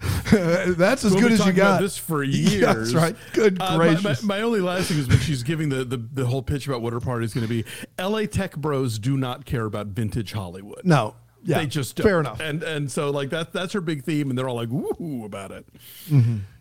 That's 0.30 1.04
as 1.04 1.12
We'll 1.12 1.22
good 1.22 1.32
as 1.32 1.44
you 1.46 1.52
got. 1.52 1.66
about 1.76 1.80
this 1.80 1.96
for 1.98 2.22
Yeah, 2.24 2.50
years. 2.50 2.92
That's 2.92 2.94
right. 2.94 3.16
Good 3.32 3.60
Uh, 3.60 3.76
my- 3.78 3.86
my, 3.86 3.94
gracious. 4.00 4.22
my 4.22 4.40
only 4.42 4.60
last 4.60 4.88
thing 4.88 4.98
is 4.98 5.08
when 5.08 5.18
she's 5.18 5.42
giving 5.42 5.68
the, 5.70 5.84
the, 5.84 5.96
the 5.96 6.26
whole 6.26 6.42
pitch 6.42 6.66
about 6.68 6.82
what 6.82 6.92
her 6.92 7.00
party 7.00 7.24
is 7.24 7.34
going 7.34 7.46
to 7.46 7.52
be. 7.52 7.64
LA 7.98 8.26
tech 8.26 8.56
bros 8.56 8.98
do 8.98 9.16
not 9.16 9.44
care 9.44 9.64
about 9.64 9.88
vintage 9.88 10.32
Hollywood. 10.32 10.82
no, 10.84 11.14
yeah, 11.44 11.58
they 11.58 11.66
just 11.66 11.96
don't. 11.96 12.04
fair 12.06 12.20
enough. 12.20 12.40
And 12.40 12.62
and 12.62 12.90
so 12.90 13.10
like 13.10 13.30
that 13.30 13.52
that's 13.52 13.72
her 13.72 13.80
big 13.80 14.02
theme, 14.04 14.28
and 14.28 14.38
they're 14.38 14.48
all 14.48 14.56
like 14.56 14.68
woohoo 14.68 15.24
about 15.24 15.50
it. 15.52 15.66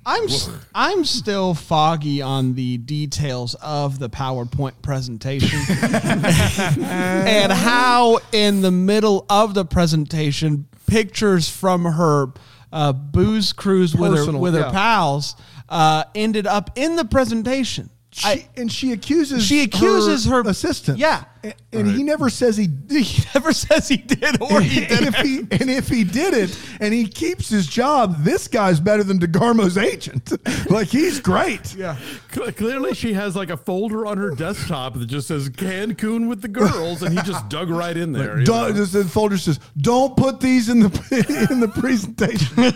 I'm 0.09 0.23
s- 0.23 0.49
I'm 0.73 1.03
still 1.03 1.53
foggy 1.53 2.21
on 2.21 2.53
the 2.55 2.77
details 2.77 3.55
of 3.55 3.99
the 3.99 4.09
PowerPoint 4.09 4.81
presentation 4.81 5.59
and 6.83 7.51
how 7.51 8.19
in 8.31 8.61
the 8.61 8.71
middle 8.71 9.25
of 9.29 9.53
the 9.53 9.65
presentation 9.65 10.65
pictures 10.87 11.49
from 11.49 11.83
her 11.83 12.27
uh, 12.71 12.93
booze 12.93 13.51
cruise 13.53 13.93
with 13.95 14.11
her 14.11 14.17
Personal, 14.17 14.41
with 14.41 14.53
her 14.53 14.71
pals 14.71 15.35
uh, 15.69 16.05
ended 16.15 16.47
up 16.47 16.71
in 16.75 16.95
the 16.95 17.05
presentation. 17.05 17.89
She, 18.17 18.27
I, 18.27 18.47
and 18.57 18.71
she 18.71 18.93
accuses 18.93 19.45
She 19.45 19.61
accuses 19.61 20.25
her- 20.25 20.41
assistant. 20.41 20.97
Yeah. 20.97 21.25
and, 21.43 21.53
and 21.71 21.87
he 21.87 22.01
never 22.01 22.31
says 22.31 22.57
he 22.57 22.67
he 22.89 23.23
never 23.35 23.53
says 23.53 23.87
he 23.87 23.97
did 23.97 24.41
or 24.41 24.59
he 24.59 24.79
and 24.85 24.89
didn't. 24.89 25.07
if 25.13 25.15
he 25.17 25.37
and 25.51 25.69
if 25.69 25.87
he 25.87 26.03
did 26.03 26.33
it 26.33 26.59
and 26.79 26.91
he 26.95 27.07
keeps 27.07 27.47
his 27.47 27.67
job, 27.67 28.23
this 28.23 28.47
guy's 28.47 28.79
better 28.79 29.03
than 29.03 29.19
DeGarmo's 29.19 29.77
agent. 29.77 30.31
like 30.71 30.87
he's 30.87 31.19
great. 31.19 31.75
Yeah. 31.77 31.95
Cl- 32.33 32.51
Clearly, 32.53 32.95
she 32.95 33.13
has 33.13 33.35
like 33.35 33.51
a 33.51 33.57
folder 33.57 34.07
on 34.07 34.17
her 34.17 34.31
desktop 34.31 34.95
that 34.95 35.05
just 35.05 35.27
says 35.27 35.47
Cancun 35.51 36.27
with 36.27 36.41
the 36.41 36.47
girls, 36.47 37.03
and 37.03 37.13
he 37.15 37.23
just 37.23 37.47
dug 37.49 37.69
right 37.69 37.95
in 37.95 38.13
there. 38.13 38.39
you 38.39 38.45
Don't, 38.45 38.73
the 38.75 39.05
folder 39.05 39.37
says, 39.37 39.59
"Don't 39.79 40.17
put 40.17 40.39
these 40.39 40.69
in 40.69 40.79
the 40.79 41.47
in 41.51 41.59
the 41.59 41.67
presentation." 41.67 42.73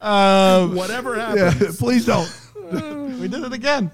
Um, 0.00 0.74
Whatever 0.76 1.16
yeah, 1.16 1.50
happens. 1.50 1.78
please 1.78 2.06
don't. 2.06 2.30
we 3.20 3.28
did 3.28 3.44
it 3.44 3.52
again. 3.52 3.90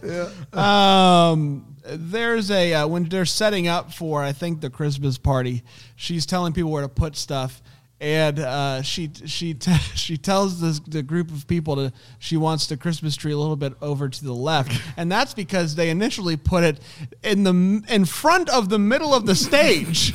Um, 0.52 1.76
there's 1.84 2.50
a 2.50 2.74
uh, 2.74 2.86
when 2.86 3.04
they're 3.04 3.24
setting 3.24 3.68
up 3.68 3.92
for 3.92 4.22
I 4.22 4.32
think 4.32 4.60
the 4.60 4.70
Christmas 4.70 5.18
party, 5.18 5.62
she's 5.96 6.26
telling 6.26 6.52
people 6.52 6.70
where 6.70 6.82
to 6.82 6.88
put 6.88 7.16
stuff, 7.16 7.62
and 8.00 8.38
uh, 8.38 8.82
she 8.82 9.10
she 9.26 9.54
t- 9.54 9.72
she 9.94 10.16
tells 10.16 10.60
this 10.60 10.80
the 10.80 11.02
group 11.02 11.30
of 11.30 11.46
people 11.46 11.76
to 11.76 11.92
she 12.18 12.36
wants 12.36 12.66
the 12.66 12.76
Christmas 12.76 13.16
tree 13.16 13.32
a 13.32 13.38
little 13.38 13.56
bit 13.56 13.74
over 13.82 14.08
to 14.08 14.24
the 14.24 14.32
left, 14.34 14.80
and 14.96 15.10
that's 15.10 15.34
because 15.34 15.74
they 15.74 15.90
initially 15.90 16.36
put 16.36 16.64
it 16.64 16.80
in 17.22 17.42
the 17.44 17.82
in 17.88 18.04
front 18.04 18.48
of 18.48 18.68
the 18.68 18.78
middle 18.78 19.14
of 19.14 19.26
the 19.26 19.34
stage. 19.34 20.12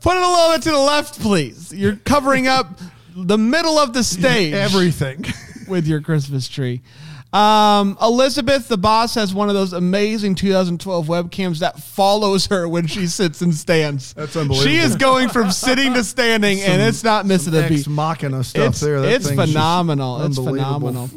Put 0.00 0.16
it 0.16 0.22
a 0.22 0.28
little 0.28 0.52
bit 0.52 0.62
to 0.64 0.70
the 0.70 0.78
left, 0.78 1.20
please. 1.20 1.72
You're 1.72 1.96
covering 1.96 2.46
up 2.46 2.78
the 3.14 3.38
middle 3.38 3.78
of 3.78 3.92
the 3.92 4.02
stage 4.02 4.54
Everything. 4.54 5.24
with 5.68 5.86
your 5.86 6.00
Christmas 6.00 6.48
tree. 6.48 6.82
Um, 7.32 7.96
Elizabeth, 8.02 8.68
the 8.68 8.76
boss, 8.76 9.14
has 9.14 9.32
one 9.32 9.48
of 9.48 9.54
those 9.54 9.72
amazing 9.72 10.34
2012 10.34 11.06
webcams 11.06 11.60
that 11.60 11.78
follows 11.80 12.46
her 12.48 12.68
when 12.68 12.86
she 12.86 13.06
sits 13.18 13.40
and 13.40 13.54
stands. 13.54 14.12
That's 14.12 14.36
unbelievable. 14.36 14.70
She 14.70 14.76
is 14.76 14.96
going 14.96 15.30
from 15.30 15.50
sitting 15.50 15.94
to 15.94 16.04
standing, 16.04 16.60
and 16.60 16.82
it's 16.82 17.02
not 17.02 17.24
missing 17.24 17.54
a 17.54 17.66
beat. 17.68 17.88
machina 17.88 18.44
stuff 18.44 18.68
It's, 18.70 18.80
there. 18.80 19.00
That 19.00 19.12
it's 19.12 19.30
phenomenal. 19.30 20.22
It's 20.26 20.36
phenomenal. 20.36 21.08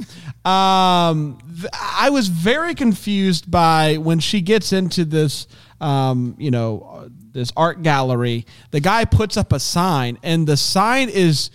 Um, 0.46 1.38
th- 1.60 1.68
I 1.74 2.10
was 2.12 2.28
very 2.30 2.76
confused 2.76 3.50
by 3.52 3.98
when 3.98 4.20
she 4.20 4.42
gets 4.42 4.72
into 4.72 5.04
this, 5.04 5.48
um, 5.82 6.36
you 6.38 6.52
know, 6.52 7.02
uh, 7.06 7.10
this 7.34 7.52
art 7.58 7.84
gallery. 7.84 8.46
The 8.72 8.80
guy 8.80 9.04
puts 9.06 9.36
up 9.36 9.52
a 9.52 9.60
sign, 9.60 10.18
and 10.24 10.48
the 10.48 10.56
sign 10.56 11.10
is 11.10 11.50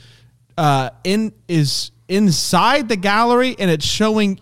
uh, 0.59 0.91
in 1.05 1.33
is 1.49 1.93
inside 2.09 2.89
the 2.91 2.97
gallery, 2.97 3.57
and 3.59 3.71
it's 3.71 3.87
showing. 3.87 4.39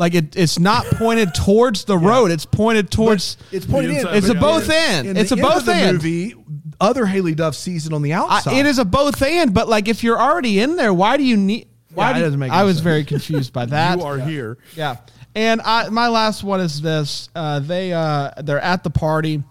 Like 0.00 0.14
it, 0.14 0.34
it's 0.34 0.58
not 0.58 0.86
pointed 0.86 1.34
towards 1.34 1.84
the 1.84 1.98
road. 2.10 2.30
It's 2.30 2.46
pointed 2.46 2.90
towards. 2.90 3.36
It's 3.52 3.66
pointed 3.66 3.90
in. 3.90 4.06
It's 4.08 4.30
a 4.30 4.34
both 4.34 4.70
end. 4.70 5.06
In 5.08 5.16
It's 5.18 5.30
a 5.30 5.34
end 5.36 5.44
of 5.44 5.52
both 5.52 5.64
the 5.66 5.74
end. 5.74 5.92
movie, 5.98 6.34
other 6.80 7.04
Haylie 7.04 7.36
Duff 7.36 7.54
sees 7.54 7.86
it 7.86 7.92
on 7.92 8.00
the 8.00 8.14
I, 8.14 8.18
outside. 8.20 8.56
it 8.56 8.64
is 8.64 8.78
a 8.78 8.86
both 8.86 9.20
and, 9.22 9.52
but 9.52 9.68
like 9.68 9.88
if 9.88 10.02
you're 10.02 10.18
already 10.18 10.58
in 10.58 10.76
there, 10.76 10.94
why 10.94 11.18
do 11.18 11.22
you 11.22 11.36
need? 11.36 11.68
Why 11.92 12.12
Yeah, 12.12 12.16
do 12.18 12.20
doesn't 12.24 12.38
make 12.40 12.50
I 12.50 12.64
was 12.64 12.76
sense. 12.76 12.84
very 12.84 13.04
confused 13.04 13.52
by 13.52 13.66
that. 13.76 13.98
you 13.98 14.04
are 14.06 14.16
here. 14.18 14.56
Yeah. 14.74 14.96
And 15.34 15.60
I, 15.60 15.90
my 15.90 16.08
last 16.08 16.42
one 16.42 16.60
is 16.60 16.80
this. 16.80 17.28
Uh, 17.34 17.60
they 17.60 17.92
uh, 17.92 18.30
they're 18.38 18.58
at 18.58 18.82
the 18.82 18.90
party, 18.90 19.42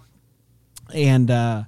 and 0.93 1.29
uh, 1.29 1.63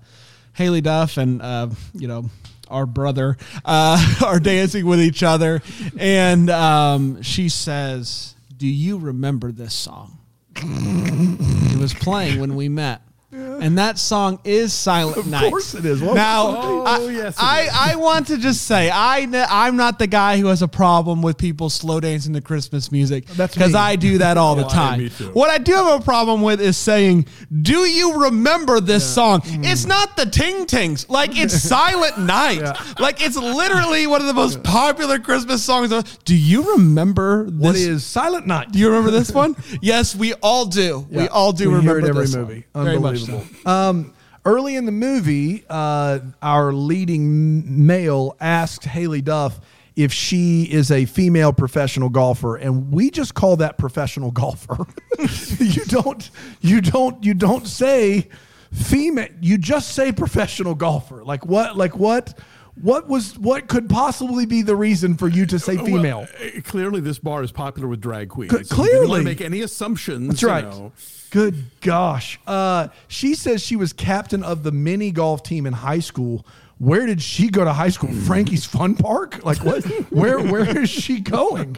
Haylie 0.57 0.81
Duff 0.81 1.17
and 1.17 1.39
uh, 1.41 1.69
you 1.93 2.07
know 2.07 2.31
our 2.67 2.87
brother 2.87 3.37
uh, 3.63 4.15
are 4.25 4.39
dancing 4.39 4.87
with 4.87 4.99
each 5.01 5.21
other, 5.23 5.61
and 5.99 6.49
um, 6.49 7.21
she 7.21 7.47
says, 7.47 8.33
"Do 8.61 8.67
you 8.67 8.99
remember 8.99 9.51
this 9.51 9.73
song? 9.73 10.19
it 10.55 11.79
was 11.79 11.95
playing 11.95 12.39
when 12.39 12.53
we 12.53 12.69
met." 12.69 13.01
And 13.31 13.77
that 13.77 13.97
song 13.97 14.39
is 14.43 14.73
Silent 14.73 15.25
Night. 15.27 15.45
Of 15.45 15.49
course 15.51 15.73
it 15.73 15.85
is. 15.85 16.01
What- 16.01 16.15
now, 16.15 16.47
Oh, 16.47 16.83
I, 16.83 17.09
yes, 17.11 17.35
I. 17.39 17.69
I 17.73 17.95
want 17.95 18.27
to 18.27 18.37
just 18.37 18.63
say 18.67 18.89
I 18.89 19.27
I'm 19.49 19.77
not 19.77 19.99
the 19.99 20.07
guy 20.07 20.37
who 20.37 20.47
has 20.47 20.61
a 20.61 20.67
problem 20.67 21.21
with 21.21 21.37
people 21.37 21.69
slow 21.69 21.99
dancing 21.99 22.33
to 22.33 22.41
Christmas 22.41 22.91
music. 22.91 23.25
Because. 23.27 23.73
I 23.73 23.95
do 23.95 24.17
that 24.17 24.37
all 24.37 24.55
the 24.55 24.63
time. 24.81 25.09
What 25.33 25.49
I 25.49 25.57
do 25.57 25.73
have 25.73 26.01
a 26.01 26.03
problem 26.03 26.41
with 26.41 26.59
is 26.59 26.77
saying, 26.77 27.25
"Do 27.61 27.79
you 27.79 28.23
remember 28.23 28.79
this 28.81 29.07
song?" 29.07 29.41
Mm. 29.41 29.65
It's 29.71 29.85
not 29.85 30.17
the 30.17 30.25
Ting 30.25 30.65
Tings. 30.65 31.09
Like 31.09 31.37
it's 31.37 31.53
Silent 31.61 32.19
Night. 32.19 32.61
Like 32.99 33.25
it's 33.25 33.37
literally 33.37 34.07
one 34.07 34.21
of 34.21 34.27
the 34.27 34.33
most 34.33 34.61
popular 34.63 35.19
Christmas 35.19 35.63
songs. 35.63 35.91
Do 36.25 36.35
you 36.35 36.73
remember 36.73 37.45
this? 37.49 37.53
what 37.61 37.75
is 37.75 38.05
Silent 38.05 38.45
Night? 38.45 38.71
Do 38.71 38.79
you 38.79 38.87
remember 38.89 39.11
this 39.11 39.31
one? 39.31 39.55
yes, 39.81 40.15
we 40.15 40.33
all 40.35 40.65
do. 40.65 41.07
We 41.09 41.27
all 41.29 41.53
do 41.53 41.69
We 41.69 41.77
remember 41.77 42.07
every 42.09 42.21
this 42.23 42.35
movie. 42.35 42.65
Very 42.75 42.99
much. 42.99 43.20
Unbelievable. 43.29 43.69
Um, 43.69 44.13
early 44.45 44.75
in 44.75 44.85
the 44.85 44.91
movie, 44.91 45.63
uh, 45.69 46.19
our 46.41 46.73
leading 46.73 47.85
male 47.85 48.35
asked 48.39 48.83
Haylie 48.83 49.23
Duff 49.23 49.59
if 49.95 50.13
she 50.13 50.63
is 50.63 50.89
a 50.91 51.05
female 51.05 51.53
professional 51.53 52.09
golfer, 52.09 52.55
and 52.55 52.91
we 52.91 53.11
just 53.11 53.33
call 53.33 53.57
that 53.57 53.77
professional 53.77 54.31
golfer. 54.41 54.85
you 55.59 55.83
don't, 55.85 56.29
you 56.61 56.81
don't, 56.81 57.23
you 57.23 57.33
don't 57.33 57.67
say 57.67 58.29
female. 58.71 59.27
You 59.41 59.57
just 59.57 59.93
say 59.93 60.11
professional 60.11 60.75
golfer. 60.75 61.23
Like 61.23 61.45
what? 61.45 61.77
Like 61.77 61.95
what? 61.95 62.37
What 62.81 63.07
was? 63.07 63.37
What 63.37 63.67
could 63.67 63.89
possibly 63.89 64.45
be 64.45 64.61
the 64.61 64.75
reason 64.75 65.15
for 65.15 65.27
you 65.27 65.45
to 65.47 65.59
say 65.59 65.77
female? 65.77 66.27
Well, 66.39 66.51
uh, 66.57 66.61
clearly, 66.61 66.99
this 67.01 67.19
bar 67.19 67.43
is 67.43 67.51
popular 67.51 67.87
with 67.87 68.01
drag 68.01 68.29
queens. 68.29 68.51
C- 68.51 68.63
So 68.63 68.75
you 68.83 68.89
clearly. 68.89 69.07
want 69.09 69.19
to 69.21 69.25
make 69.25 69.41
any 69.41 69.61
assumptions. 69.61 70.27
That's 70.29 70.41
you 70.41 70.47
right. 70.47 70.63
know. 70.63 70.91
Good 71.29 71.63
gosh. 71.81 72.39
Uh, 72.45 72.89
she 73.07 73.35
says 73.35 73.61
she 73.61 73.75
was 73.75 73.93
captain 73.93 74.43
of 74.43 74.63
the 74.63 74.71
mini 74.71 75.11
golf 75.11 75.43
team 75.43 75.65
in 75.65 75.73
high 75.73 75.99
school. 75.99 76.45
Where 76.81 77.05
did 77.05 77.21
she 77.21 77.49
go 77.49 77.63
to 77.63 77.73
high 77.73 77.89
school? 77.89 78.11
Frankie's 78.11 78.65
Fun 78.65 78.95
Park? 78.95 79.45
Like 79.45 79.63
what? 79.63 79.85
Where 80.11 80.39
where 80.39 80.79
is 80.79 80.89
she 80.89 81.19
going? 81.19 81.77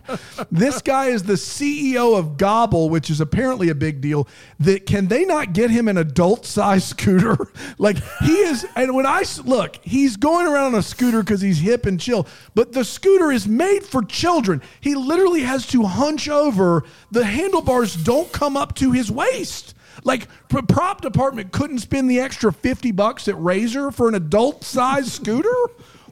This 0.49 0.81
guy 0.81 1.07
is 1.07 1.23
the 1.23 1.33
CEO 1.33 2.17
of 2.17 2.37
Gobble, 2.37 2.89
which 2.89 3.09
is 3.09 3.19
apparently 3.19 3.67
a 3.67 3.75
big 3.75 3.99
deal. 3.99 4.29
That 4.61 4.85
can 4.85 5.07
they 5.07 5.25
not 5.25 5.51
get 5.51 5.71
him 5.71 5.89
an 5.89 5.97
adult 5.97 6.45
size 6.45 6.85
scooter? 6.85 7.37
Like 7.77 7.97
he 8.21 8.33
is. 8.33 8.65
And 8.75 8.95
when 8.95 9.05
I 9.05 9.23
look, 9.43 9.77
he's 9.83 10.15
going 10.15 10.47
around 10.47 10.73
on 10.73 10.79
a 10.79 10.83
scooter 10.83 11.21
because 11.21 11.41
he's 11.41 11.59
hip 11.59 11.85
and 11.85 11.99
chill. 11.99 12.27
But 12.55 12.71
the 12.71 12.85
scooter 12.85 13.31
is 13.31 13.47
made 13.47 13.83
for 13.83 14.03
children. 14.03 14.61
He 14.79 14.95
literally 14.95 15.41
has 15.41 15.67
to 15.67 15.83
hunch 15.83 16.29
over. 16.29 16.83
The 17.11 17.25
handlebars 17.25 17.95
don't 17.95 18.31
come 18.31 18.55
up 18.55 18.75
to 18.75 18.91
his 18.91 19.11
waist. 19.11 19.75
Like 20.03 20.27
p- 20.49 20.61
prop 20.61 21.01
department 21.01 21.51
couldn't 21.51 21.79
spend 21.79 22.09
the 22.09 22.19
extra 22.19 22.51
50 22.51 22.91
bucks 22.91 23.27
at 23.27 23.41
Razor 23.41 23.91
for 23.91 24.07
an 24.07 24.15
adult 24.15 24.63
size 24.63 25.11
scooter? 25.11 25.49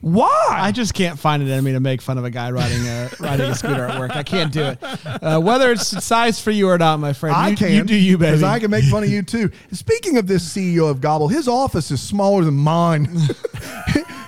Why? 0.02 0.48
I 0.50 0.72
just 0.72 0.96
can't 0.96 1.20
find 1.20 1.44
it 1.44 1.50
in 1.50 1.64
me 1.64 1.74
to 1.74 1.80
make 1.80 2.02
fun 2.02 2.18
of 2.18 2.24
a 2.24 2.32
guy 2.32 2.50
riding 2.50 2.88
a 2.88 3.10
riding 3.20 3.52
a 3.52 3.56
scooter 3.56 3.86
at 3.86 4.00
work. 4.00 4.16
I 4.16 4.24
can't 4.24 4.52
do 4.52 4.64
it. 4.64 4.80
Uh, 5.06 5.40
whether 5.40 5.72
it's 5.72 6.04
size 6.04 6.42
for 6.42 6.50
you 6.50 6.70
or 6.70 6.78
not, 6.80 7.00
my 7.00 7.14
friend, 7.14 7.36
I 7.36 7.50
you, 7.50 7.56
can. 7.58 7.72
you 7.72 7.84
do 7.84 7.96
you, 7.96 8.18
baby. 8.18 8.32
Because 8.32 8.44
I 8.44 8.58
can 8.60 8.72
make 8.72 8.86
fun 8.86 9.04
of 9.04 9.10
you 9.10 9.22
too. 9.22 9.52
Speaking 9.72 10.18
of 10.18 10.26
this 10.26 10.44
CEO 10.44 10.90
of 10.90 11.02
Gobble, 11.02 11.28
his 11.28 11.48
office 11.48 11.92
is 11.92 12.02
smaller 12.02 12.44
than 12.44 12.56
mine. 12.56 13.16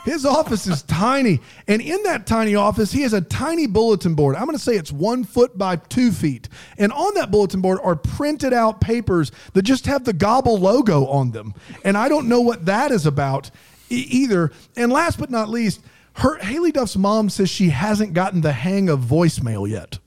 his 0.03 0.25
office 0.25 0.67
is 0.67 0.81
tiny. 0.83 1.39
And 1.67 1.81
in 1.81 2.03
that 2.03 2.27
tiny 2.27 2.55
office, 2.55 2.91
he 2.91 3.01
has 3.03 3.13
a 3.13 3.21
tiny 3.21 3.67
bulletin 3.67 4.15
board. 4.15 4.35
I'm 4.35 4.45
going 4.45 4.57
to 4.57 4.63
say 4.63 4.75
it's 4.75 4.91
one 4.91 5.23
foot 5.23 5.57
by 5.57 5.77
two 5.77 6.11
feet. 6.11 6.49
And 6.77 6.91
on 6.91 7.13
that 7.15 7.31
bulletin 7.31 7.61
board 7.61 7.79
are 7.83 7.95
printed 7.95 8.53
out 8.53 8.81
papers 8.81 9.31
that 9.53 9.61
just 9.63 9.85
have 9.85 10.03
the 10.03 10.13
Gobble 10.13 10.57
logo 10.57 11.05
on 11.07 11.31
them. 11.31 11.53
And 11.83 11.97
I 11.97 12.09
don't 12.09 12.27
know 12.27 12.41
what 12.41 12.65
that 12.65 12.91
is 12.91 13.05
about 13.05 13.49
e- 13.89 14.07
either. 14.09 14.51
And 14.75 14.91
last 14.91 15.19
but 15.19 15.31
not 15.31 15.49
least, 15.49 15.81
her 16.17 16.37
Haylie 16.39 16.73
Duff's 16.73 16.97
mom 16.97 17.29
says 17.29 17.49
she 17.49 17.69
hasn't 17.69 18.13
gotten 18.13 18.41
the 18.41 18.53
hang 18.53 18.89
of 18.89 18.99
voicemail 18.99 19.67
yet. 19.69 19.99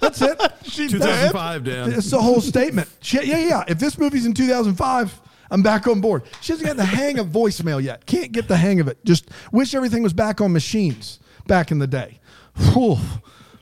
That's 0.00 0.20
it. 0.22 0.40
She, 0.66 0.88
2005, 0.88 1.64
Dan. 1.64 1.92
It's 1.92 2.10
the 2.10 2.20
whole 2.20 2.40
statement. 2.40 2.88
She, 3.00 3.24
yeah, 3.24 3.38
yeah. 3.38 3.64
If 3.68 3.78
this 3.78 3.96
movie's 3.98 4.26
in 4.26 4.34
2005, 4.34 5.20
I'm 5.50 5.62
back 5.62 5.86
on 5.86 6.00
board. 6.00 6.22
She 6.40 6.52
hasn't 6.52 6.66
got 6.66 6.76
the 6.76 6.84
hang 6.84 7.18
of 7.18 7.28
voicemail 7.28 7.82
yet. 7.82 8.06
Can't 8.06 8.32
get 8.32 8.48
the 8.48 8.56
hang 8.56 8.80
of 8.80 8.88
it. 8.88 9.04
Just 9.04 9.30
wish 9.52 9.74
everything 9.74 10.02
was 10.02 10.12
back 10.12 10.40
on 10.40 10.52
machines 10.52 11.20
back 11.46 11.70
in 11.70 11.78
the 11.78 11.86
day. 11.86 12.20
Whew, 12.72 12.98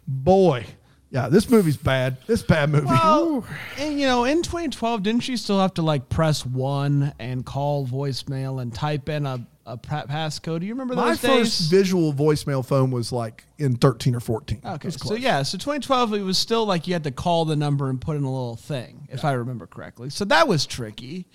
boy. 0.06 0.66
Yeah, 1.10 1.28
this 1.28 1.48
movie's 1.48 1.76
bad. 1.76 2.16
This 2.26 2.42
bad 2.42 2.70
movie. 2.70 2.86
Well, 2.86 3.46
and 3.78 4.00
you 4.00 4.06
know, 4.06 4.24
in 4.24 4.42
2012, 4.42 5.02
didn't 5.04 5.22
she 5.22 5.36
still 5.36 5.60
have 5.60 5.74
to 5.74 5.82
like 5.82 6.08
press 6.08 6.44
one 6.44 7.12
and 7.20 7.46
call 7.46 7.86
voicemail 7.86 8.60
and 8.60 8.74
type 8.74 9.08
in 9.08 9.24
a, 9.24 9.46
a 9.64 9.76
pa- 9.76 10.06
passcode? 10.06 10.58
Do 10.58 10.66
you 10.66 10.72
remember 10.72 10.96
those? 10.96 11.22
My 11.22 11.28
those 11.28 11.56
first 11.56 11.70
visual 11.70 12.12
voicemail 12.12 12.66
phone 12.66 12.90
was 12.90 13.12
like 13.12 13.44
in 13.58 13.76
13 13.76 14.16
or 14.16 14.20
14. 14.20 14.60
Okay, 14.64 14.90
so 14.90 15.14
yeah, 15.14 15.42
so 15.44 15.56
2012 15.56 16.14
it 16.14 16.22
was 16.22 16.36
still 16.36 16.66
like 16.66 16.88
you 16.88 16.94
had 16.94 17.04
to 17.04 17.12
call 17.12 17.44
the 17.44 17.54
number 17.54 17.88
and 17.90 18.00
put 18.00 18.16
in 18.16 18.24
a 18.24 18.32
little 18.32 18.56
thing, 18.56 19.06
if 19.12 19.24
I 19.24 19.34
remember 19.34 19.68
correctly. 19.68 20.10
So 20.10 20.24
that 20.24 20.48
was 20.48 20.66
tricky. 20.66 21.26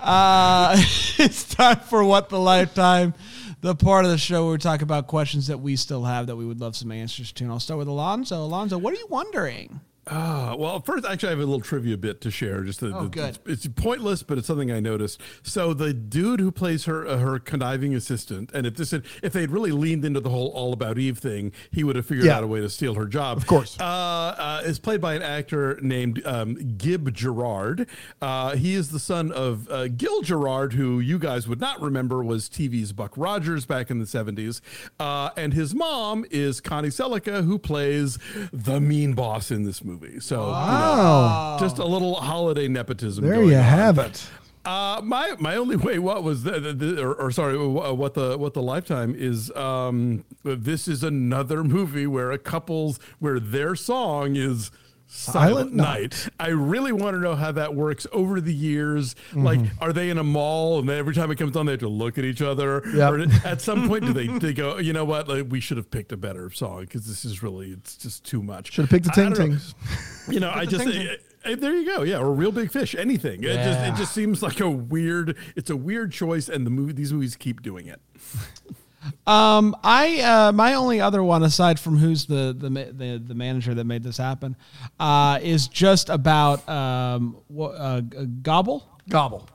Uh, 0.00 0.76
it's 1.18 1.44
time 1.54 1.80
for 1.80 2.04
what 2.04 2.28
the 2.28 2.38
lifetime, 2.38 3.14
the 3.60 3.74
part 3.74 4.04
of 4.04 4.10
the 4.10 4.18
show 4.18 4.44
where 4.44 4.52
we 4.52 4.58
talk 4.58 4.82
about 4.82 5.06
questions 5.06 5.48
that 5.48 5.58
we 5.58 5.76
still 5.76 6.04
have 6.04 6.26
that 6.28 6.36
we 6.36 6.46
would 6.46 6.60
love 6.60 6.76
some 6.76 6.92
answers 6.92 7.32
to. 7.32 7.44
And 7.44 7.52
I'll 7.52 7.60
start 7.60 7.78
with 7.78 7.88
Alonzo. 7.88 8.36
Alonzo, 8.44 8.78
what 8.78 8.92
are 8.94 8.96
you 8.96 9.06
wondering? 9.08 9.80
Ah, 10.10 10.54
well, 10.58 10.80
first, 10.80 11.04
actually, 11.04 11.28
I 11.28 11.30
have 11.30 11.38
a 11.40 11.44
little 11.44 11.60
trivia 11.60 11.96
bit 11.96 12.20
to 12.22 12.30
share. 12.30 12.62
Just 12.62 12.80
the, 12.80 12.94
Oh, 12.96 13.02
the- 13.04 13.08
good. 13.08 13.38
It's, 13.46 13.66
it's 13.66 13.74
pointless, 13.80 14.22
but 14.22 14.38
it's 14.38 14.46
something 14.46 14.70
I 14.72 14.80
noticed. 14.80 15.20
So 15.42 15.74
the 15.74 15.92
dude 15.92 16.40
who 16.40 16.50
plays 16.50 16.84
her 16.86 17.06
uh, 17.06 17.18
her 17.18 17.38
conniving 17.38 17.94
assistant, 17.94 18.50
and 18.54 18.66
if 18.66 18.74
this 18.76 18.90
had, 18.92 19.04
if 19.22 19.32
they 19.32 19.40
had 19.42 19.50
really 19.50 19.72
leaned 19.72 20.04
into 20.04 20.20
the 20.20 20.30
whole 20.30 20.48
all 20.48 20.72
about 20.72 20.98
Eve 20.98 21.18
thing, 21.18 21.52
he 21.70 21.84
would 21.84 21.96
have 21.96 22.06
figured 22.06 22.26
Yeah. 22.26 22.36
out 22.38 22.44
a 22.44 22.46
way 22.46 22.60
to 22.60 22.68
steal 22.70 22.94
her 22.94 23.06
job. 23.06 23.36
Of 23.36 23.46
course. 23.46 23.76
uh, 23.80 23.84
uh, 23.84 24.62
is 24.64 24.78
played 24.78 25.00
by 25.00 25.14
an 25.14 25.22
actor 25.22 25.78
named 25.82 26.24
um, 26.24 26.76
Gib 26.78 27.12
Gerard. 27.14 27.86
Uh, 28.22 28.56
he 28.56 28.74
is 28.74 28.90
the 28.90 28.98
son 28.98 29.30
of 29.32 29.68
uh, 29.70 29.88
Gil 29.88 30.22
Gerard, 30.22 30.72
who 30.72 31.00
you 31.00 31.18
guys 31.18 31.46
would 31.48 31.60
not 31.60 31.80
remember 31.80 32.22
was 32.24 32.48
TV's 32.48 32.92
Buck 32.92 33.12
Rogers 33.16 33.66
back 33.66 33.90
in 33.90 33.98
the 33.98 34.04
70s. 34.06 34.60
Uh, 34.98 35.30
and 35.36 35.52
his 35.54 35.74
mom 35.74 36.24
is 36.30 36.60
Connie 36.60 36.88
Sellecca, 36.88 37.44
who 37.44 37.58
plays 37.58 38.18
the 38.52 38.80
mean 38.80 39.12
boss 39.14 39.50
in 39.50 39.64
this 39.64 39.84
movie. 39.84 39.97
So, 40.20 40.36
you 40.36 40.46
know, 40.46 40.50
Wow. 40.52 41.56
just 41.60 41.78
a 41.78 41.84
little 41.86 42.14
holiday 42.16 42.68
nepotism. 42.68 43.24
There 43.24 43.34
going 43.34 43.48
you 43.50 43.56
on. 43.56 43.62
have 43.62 43.98
it. 43.98 44.26
Uh, 44.64 45.00
my 45.02 45.34
my 45.38 45.56
only 45.56 45.76
way 45.76 45.98
what 45.98 46.22
was 46.22 46.42
the, 46.42 46.60
the, 46.60 46.72
the 46.74 47.02
or, 47.02 47.14
or 47.14 47.30
sorry 47.30 47.56
what 47.56 48.12
the 48.14 48.36
what 48.36 48.52
the 48.52 48.60
lifetime 48.60 49.14
is 49.16 49.50
um 49.52 50.24
this 50.44 50.86
is 50.88 51.02
another 51.02 51.64
movie 51.64 52.06
where 52.06 52.30
a 52.32 52.38
couple's 52.38 52.98
where 53.18 53.40
their 53.40 53.74
song 53.74 54.36
is 54.36 54.70
Silent 55.10 55.72
Night. 55.72 56.28
I 56.38 56.48
really 56.48 56.92
want 56.92 57.14
to 57.14 57.20
know 57.20 57.34
how 57.34 57.50
that 57.52 57.74
works 57.74 58.06
over 58.12 58.40
the 58.40 58.52
years. 58.52 59.16
Like, 59.34 59.60
are 59.80 59.92
they 59.92 60.10
in 60.10 60.18
a 60.18 60.24
mall 60.24 60.78
and 60.78 60.90
every 60.90 61.14
time 61.14 61.30
it 61.30 61.36
comes 61.36 61.56
on, 61.56 61.66
they 61.66 61.72
have 61.72 61.80
to 61.80 61.88
look 61.88 62.18
at 62.18 62.24
each 62.24 62.42
other? 62.42 62.82
Yep. 62.94 63.12
Or 63.12 63.26
at 63.46 63.60
some 63.62 63.88
point, 63.88 64.04
do 64.04 64.12
they, 64.12 64.26
they 64.38 64.52
go, 64.52 64.76
you 64.78 64.92
know 64.92 65.06
what? 65.06 65.26
Like, 65.26 65.46
we 65.48 65.60
should 65.60 65.78
have 65.78 65.90
picked 65.90 66.12
a 66.12 66.16
better 66.16 66.50
song 66.50 66.82
because 66.82 67.06
this 67.06 67.24
is 67.24 67.42
really, 67.42 67.70
it's 67.72 67.96
just 67.96 68.24
too 68.24 68.42
much. 68.42 68.72
Should 68.72 68.82
have 68.82 68.90
picked 68.90 69.06
the 69.06 69.12
Ting. 69.12 69.34
Tings. 69.34 69.74
You 70.30 70.40
know, 70.40 70.50
I 70.54 70.66
just 70.66 70.86
eh, 70.86 71.16
eh, 71.46 71.54
there 71.54 71.74
you 71.74 71.86
go. 71.86 72.02
Yeah, 72.02 72.18
or 72.18 72.34
Reel 72.34 72.52
Big 72.52 72.70
Fish. 72.70 72.94
Anything. 72.94 73.42
It 73.44 73.54
just 73.54 73.80
it 73.80 73.94
just 73.96 74.12
seems 74.12 74.42
like 74.42 74.60
a 74.60 74.68
weird. 74.68 75.38
It's 75.56 75.70
a 75.70 75.76
weird 75.76 76.12
choice, 76.12 76.50
and 76.50 76.66
the 76.66 76.70
movie 76.70 76.92
these 76.92 77.14
movies 77.14 77.34
keep 77.34 77.62
doing 77.62 77.86
it. 77.86 77.98
Um, 79.26 79.76
I 79.84 80.20
uh, 80.20 80.52
my 80.52 80.74
only 80.74 81.00
other 81.00 81.22
one 81.22 81.42
aside 81.42 81.78
from 81.80 81.98
who's 81.98 82.26
the 82.26 82.54
the 82.58 82.68
the, 82.70 83.22
the 83.26 83.34
manager 83.34 83.74
that 83.74 83.84
made 83.84 84.02
this 84.02 84.16
happen, 84.16 84.56
uh, 84.98 85.38
is 85.42 85.68
just 85.68 86.08
about 86.08 86.66
um, 86.68 87.36
wha- 87.48 87.68
uh, 87.68 88.00
gobble. 88.42 88.84
Gobble. 89.08 89.48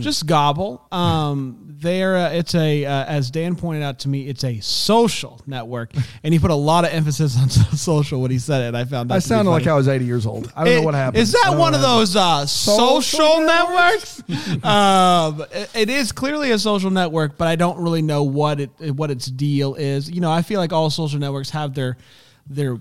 Just 0.00 0.26
gobble. 0.26 0.86
Um, 0.92 1.58
there, 1.66 2.16
uh, 2.16 2.30
it's 2.30 2.54
a 2.54 2.84
uh, 2.84 3.04
as 3.04 3.30
Dan 3.30 3.56
pointed 3.56 3.82
out 3.82 3.98
to 4.00 4.08
me, 4.08 4.26
it's 4.28 4.42
a 4.44 4.58
social 4.60 5.40
network, 5.46 5.92
and 6.24 6.32
he 6.32 6.40
put 6.40 6.50
a 6.50 6.54
lot 6.54 6.84
of 6.84 6.92
emphasis 6.92 7.36
on 7.40 7.48
social 7.76 8.20
when 8.22 8.30
he 8.30 8.38
said 8.38 8.62
it. 8.62 8.68
And 8.68 8.76
I 8.76 8.84
found 8.84 9.10
that 9.10 9.14
I 9.14 9.18
to 9.18 9.24
be 9.24 9.28
sounded 9.28 9.50
like 9.50 9.64
funny. 9.64 9.72
I 9.72 9.76
was 9.76 9.88
80 9.88 10.04
years 10.04 10.24
old. 10.26 10.52
I 10.56 10.64
don't 10.64 10.74
know 10.74 10.80
It- 10.80 10.84
what 10.84 10.94
happened. 10.94 11.22
Is 11.22 11.34
I 11.34 11.38
that 11.44 11.50
don't 11.50 11.58
one 11.58 11.72
know 11.72 11.78
of 11.78 11.82
what 11.84 11.88
those 11.98 12.16
uh, 12.16 12.46
social, 12.46 13.02
Social 13.02 13.40
networks? 13.40 14.22
um, 14.64 15.44
it- 15.52 15.70
it 15.74 15.90
is 15.90 16.12
clearly 16.12 16.50
a 16.52 16.58
social 16.58 16.90
network, 16.90 17.36
but 17.36 17.48
I 17.48 17.56
don't 17.56 17.78
really 17.78 18.02
know 18.02 18.22
what 18.22 18.60
it 18.60 18.70
what 18.94 19.10
its 19.10 19.26
deal 19.26 19.74
is. 19.74 20.10
You 20.10 20.20
know, 20.20 20.30
I 20.30 20.42
feel 20.42 20.60
like 20.60 20.72
all 20.72 20.88
social 20.90 21.18
networks 21.18 21.50
have 21.50 21.74
their 21.74 21.96
their 22.46 22.78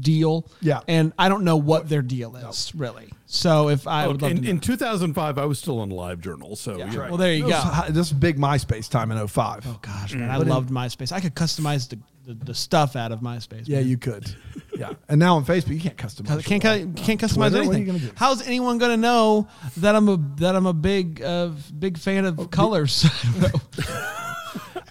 deal. 0.00 0.48
Yeah. 0.60 0.80
and 0.88 1.12
I 1.18 1.28
don't 1.28 1.44
know 1.44 1.56
what 1.56 1.88
their 1.88 2.02
deal 2.02 2.36
is 2.36 2.72
really. 2.74 3.10
So 3.26 3.70
if 3.70 3.86
I 3.88 4.06
would 4.06 4.22
love 4.22 4.30
in, 4.32 4.42
to 4.42 4.48
in 4.50 4.60
2005, 4.60 5.38
I 5.38 5.44
was 5.46 5.58
still 5.58 5.80
on 5.80 5.90
Live 5.90 6.20
Journal, 6.20 6.54
so 6.54 6.76
Yeah. 6.76 6.90
you 6.90 6.98
know. 6.98 7.08
Well, 7.08 7.16
there 7.16 7.32
you 7.34 7.42
go. 7.42 7.48
was 7.48 7.88
This 7.92 8.06
is 8.08 8.12
big 8.12 8.38
MySpace 8.38 8.88
time 8.90 9.10
in 9.10 9.18
05. 9.26 9.64
Oh 9.66 9.78
gosh, 9.82 10.14
man, 10.14 10.30
I 10.30 10.36
loved 10.36 10.70
MySpace. 10.70 11.12
I 11.12 11.20
could 11.20 11.34
customize 11.34 11.88
the, 11.88 11.98
the, 12.24 12.34
the 12.44 12.54
stuff 12.54 12.94
out 12.94 13.10
of 13.10 13.20
MySpace. 13.20 13.64
Yeah, 13.66 13.78
man. 13.78 13.88
you 13.88 13.96
could. 13.98 14.32
Yeah. 14.76 14.92
And 15.08 15.18
now 15.18 15.36
on 15.36 15.44
Facebook, 15.44 15.70
you 15.74 15.80
can't 15.80 15.96
customize. 15.96 16.44
Can't 16.44 16.62
your 16.62 16.72
cu- 16.86 16.92
can't 17.02 17.20
customize 17.20 17.50
Twitter, 17.50 17.56
what 17.58 17.60
are 17.60 17.62
you 17.64 17.70
anything. 17.72 17.86
gonna 17.86 17.98
do? 17.98 18.10
How's 18.14 18.46
anyone 18.46 18.78
gonna 18.78 18.96
know 18.98 19.48
that 19.78 19.94
I'm 19.96 20.08
a 20.08 20.18
that 20.36 20.54
I'm 20.54 20.66
a 20.66 20.74
big 20.74 21.22
uh, 21.22 21.50
big 21.78 21.96
fan 21.98 22.26
of 22.26 22.50
colors? 22.50 23.06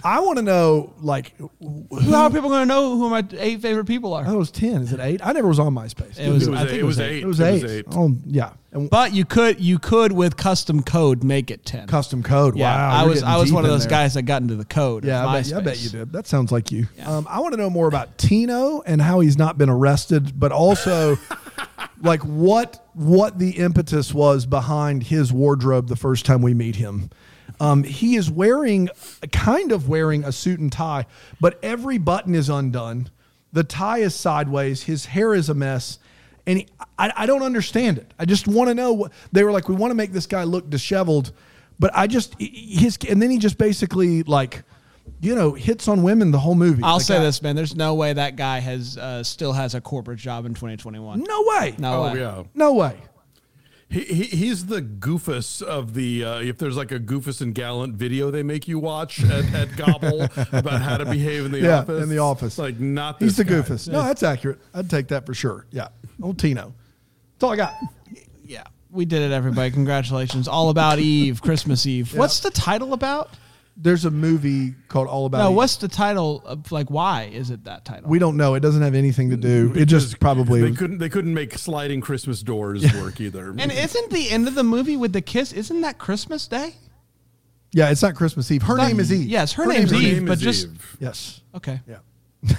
I 0.06 0.20
want 0.20 0.38
to 0.38 0.44
know, 0.44 0.94
like, 1.00 1.34
who, 1.38 1.88
How 2.12 2.24
are 2.26 2.30
people 2.30 2.50
gonna 2.50 2.68
know 2.68 2.96
who 2.96 3.10
my 3.10 3.26
eight 3.40 3.60
favorite 3.62 3.86
people 3.86 4.14
I 4.14 4.22
are? 4.22 4.26
thought 4.26 4.36
it 4.36 4.38
was 4.38 4.52
10. 4.52 4.82
Is 4.84 4.94
it 4.94 5.00
8? 5.00 5.20
I 5.26 5.32
never 5.32 5.48
was 5.48 5.58
on 5.58 5.74
MySpace. 5.74 6.20
It 6.20 6.30
was, 6.32 6.48
It 6.48 6.52
was 6.52 6.60
I 6.60 6.64
eight- 6.64 6.70
think 6.70 6.80
it 6.80 6.84
was 6.86 7.00
eight. 7.00 7.24
It 7.24 7.26
was 7.26 7.40
It 7.40 7.64
was 7.64 7.64
eight. 7.74 7.86
Oh, 7.92 8.12
yeah. 8.28 8.52
And 8.72 8.88
But 8.90 9.14
you 9.14 9.26
could 9.26 9.60
you 9.60 9.80
could 9.80 10.12
with 10.12 10.38
custom 10.38 10.84
code 10.84 11.24
make 11.24 11.50
it 11.50 11.66
ten. 11.66 11.88
custom 11.88 12.22
code. 12.22 12.56
yeah, 12.56 12.76
wow. 12.76 13.04
I 13.04 13.08
was 13.08 13.24
I 13.24 13.38
was 13.38 13.52
one 13.52 13.64
of 13.66 13.72
those 13.72 13.82
there. 13.84 13.90
guys 13.90 14.14
that 14.14 14.24
got 14.24 14.42
into 14.44 14.56
the 14.56 14.66
code. 14.66 15.06
of 15.06 15.08
Yeah, 15.08 15.26
I 15.26 15.42
bet, 15.42 15.54
I 15.54 15.60
bet 15.62 15.80
you 15.82 15.90
did. 15.90 16.12
That 16.14 16.28
sounds 16.28 16.52
like 16.52 16.72
you. 16.72 16.88
Yeah. 16.98 17.10
Um, 17.18 17.26
I 17.30 17.40
want 17.40 17.54
to 17.54 17.58
know 17.58 17.70
more 17.70 17.88
about 17.88 18.18
Tino 18.20 18.82
and 18.86 19.02
how 19.02 19.22
he's 19.22 19.38
not 19.38 19.58
been 19.58 19.70
arrested, 19.70 20.40
but 20.40 20.52
also 20.52 21.18
like 22.02 22.22
what 22.22 22.86
what 22.94 23.40
the 23.40 23.52
impetus 23.52 24.14
was 24.14 24.46
behind 24.46 25.04
his 25.04 25.32
wardrobe 25.34 25.88
the 25.88 25.96
first 25.96 26.26
time 26.26 26.42
we 26.42 26.54
meet 26.54 26.76
him. 26.76 27.10
Um, 27.60 27.84
he 27.84 28.16
is 28.16 28.30
wearing 28.30 28.90
kind 29.32 29.72
of 29.72 29.88
wearing 29.88 30.24
a 30.24 30.32
suit 30.32 30.60
and 30.60 30.72
tie, 30.72 31.06
but 31.40 31.58
every 31.64 31.98
button 31.98 32.36
is 32.36 32.50
undone. 32.50 33.10
The 33.54 33.64
tie 33.64 34.00
is 34.00 34.14
sideways. 34.16 34.84
His 34.84 35.06
hair 35.06 35.34
is 35.34 35.50
a 35.50 35.54
mess. 35.54 36.00
And 36.48 36.60
he, 36.60 36.68
I, 37.00 37.12
I 37.16 37.26
don't 37.26 37.42
understand 37.42 37.98
it. 37.98 38.14
I 38.20 38.26
just 38.26 38.48
want 38.48 38.68
to 38.70 38.76
know 38.76 38.94
what 38.94 39.12
they 39.32 39.44
were 39.44 39.52
like. 39.52 39.68
We 39.70 39.76
want 39.76 39.92
to 39.92 39.96
make 39.96 40.12
this 40.12 40.28
guy 40.28 40.44
look 40.44 40.70
disheveled, 40.70 41.32
but 41.80 41.92
I 41.96 42.06
just 42.08 42.36
his 42.40 42.98
and 43.10 43.22
then 43.22 43.32
he 43.32 43.40
just 43.40 43.58
basically 43.58 44.22
like, 44.24 44.62
you 45.22 45.34
know, 45.34 45.54
hits 45.54 45.88
on 45.88 46.04
women 46.04 46.30
the 46.32 46.38
whole 46.40 46.54
movie. 46.56 46.84
I'll 46.84 46.98
Like, 46.98 47.06
say 47.06 47.18
I- 47.18 47.24
this, 47.24 47.42
man. 47.42 47.56
There's 47.56 47.76
no 47.76 47.96
way 47.96 48.14
that 48.14 48.36
guy 48.36 48.60
has 48.60 48.98
uh, 48.98 49.24
still 49.24 49.54
has 49.54 49.74
a 49.74 49.82
corporate 49.82 50.20
job 50.20 50.46
in 50.46 50.54
2021. 50.54 51.22
No 51.28 51.44
way. 51.48 51.74
No 51.80 51.94
Oh 52.04 52.14
way. 52.14 52.20
yeah. 52.20 52.44
No 52.54 52.74
way. 52.74 52.96
He, 53.88 54.00
he 54.04 54.24
he's 54.24 54.66
the 54.66 54.82
goofus 54.82 55.62
of 55.62 55.94
the 55.94 56.24
uh, 56.26 56.40
if 56.40 56.58
there's 56.58 56.76
like 56.76 56.92
a 56.92 57.00
goofus 57.00 57.40
and 57.40 57.54
gallant 57.54 57.94
video 57.96 58.32
they 58.32 58.42
make 58.42 58.68
you 58.68 58.80
watch 58.80 59.24
at, 59.24 59.54
at 59.54 59.76
Gobble 59.78 60.24
about 60.52 60.82
how 60.82 60.98
to 60.98 61.06
behave 61.06 61.46
in 61.46 61.52
the 61.52 61.60
Yeah, 61.60 61.80
office 61.82 62.04
in 62.04 62.10
the 62.10 62.18
office. 62.18 62.58
like 62.58 62.80
not 62.80 63.22
He's 63.22 63.38
the 63.38 63.44
guy. 63.44 63.54
goofus. 63.54 63.88
No, 63.88 64.02
that's 64.04 64.24
accurate. 64.24 64.60
I'd 64.74 64.90
take 64.90 65.08
that 65.10 65.26
for 65.26 65.34
sure. 65.36 65.68
Yeah. 65.72 65.90
Old 66.22 66.40
Tino. 66.40 66.74
That's 67.34 67.44
all 67.44 67.52
I 67.52 67.56
got. 67.58 67.74
Yeah, 68.44 68.64
we 68.90 69.06
did 69.06 69.22
it, 69.22 69.32
everybody. 69.32 69.70
Congratulations. 69.72 70.48
All 70.48 70.70
about 70.72 70.98
Eve, 71.00 71.42
Christmas 71.42 71.86
Eve. 71.86 72.16
What's 72.18 72.40
the 72.40 72.52
title 72.52 72.94
about? 72.94 73.30
There's 73.78 74.06
a 74.06 74.12
movie 74.12 74.74
called 74.88 75.08
All 75.10 75.26
About 75.26 75.40
No, 75.40 75.50
Eve. 75.50 75.56
what's 75.58 75.76
the 75.76 75.90
title 75.90 76.42
of 76.46 76.72
like 76.72 76.90
why 76.90 77.24
is 77.34 77.50
it 77.50 77.66
that 77.66 77.84
title? 77.84 78.10
We 78.10 78.20
don't 78.20 78.38
know. 78.38 78.54
It 78.56 78.62
doesn't 78.62 78.82
have 78.82 78.96
anything 78.96 79.32
to 79.32 79.38
do. 79.38 79.74
It 79.76 79.86
just 79.88 80.20
probably 80.20 80.62
they 80.62 80.70
was- 80.70 80.78
couldn't 80.78 81.00
they 81.00 81.10
couldn't 81.10 81.34
make 81.34 81.58
sliding 81.58 82.00
Christmas 82.00 82.42
doors 82.42 82.84
work 82.94 83.20
either. 83.20 83.50
and 83.58 83.72
isn't 83.72 84.10
the 84.12 84.30
end 84.30 84.48
of 84.48 84.56
the 84.56 84.64
movie 84.64 84.96
with 84.96 85.12
the 85.12 85.22
kiss? 85.22 85.52
Isn't 85.52 85.82
that 85.82 85.98
Christmas 85.98 86.48
Day? 86.48 86.76
Yeah, 87.74 87.90
it's 87.90 88.02
not 88.02 88.16
Christmas 88.16 88.50
Eve. 88.52 88.62
Her 88.64 88.78
Not- 88.78 88.88
name 88.88 89.02
is 89.02 89.12
Eve. 89.12 89.28
Yes, 89.28 89.52
her, 89.54 89.64
Her 89.66 89.74
name's 89.74 89.92
name 89.92 90.02
is 90.02 90.08
Eve, 90.08 90.18
name 90.20 90.26
but 90.26 90.40
just 90.40 90.68
Eve. 90.68 90.98
Yes. 91.02 91.42
okay. 91.54 91.82
Yeah. 91.88 91.98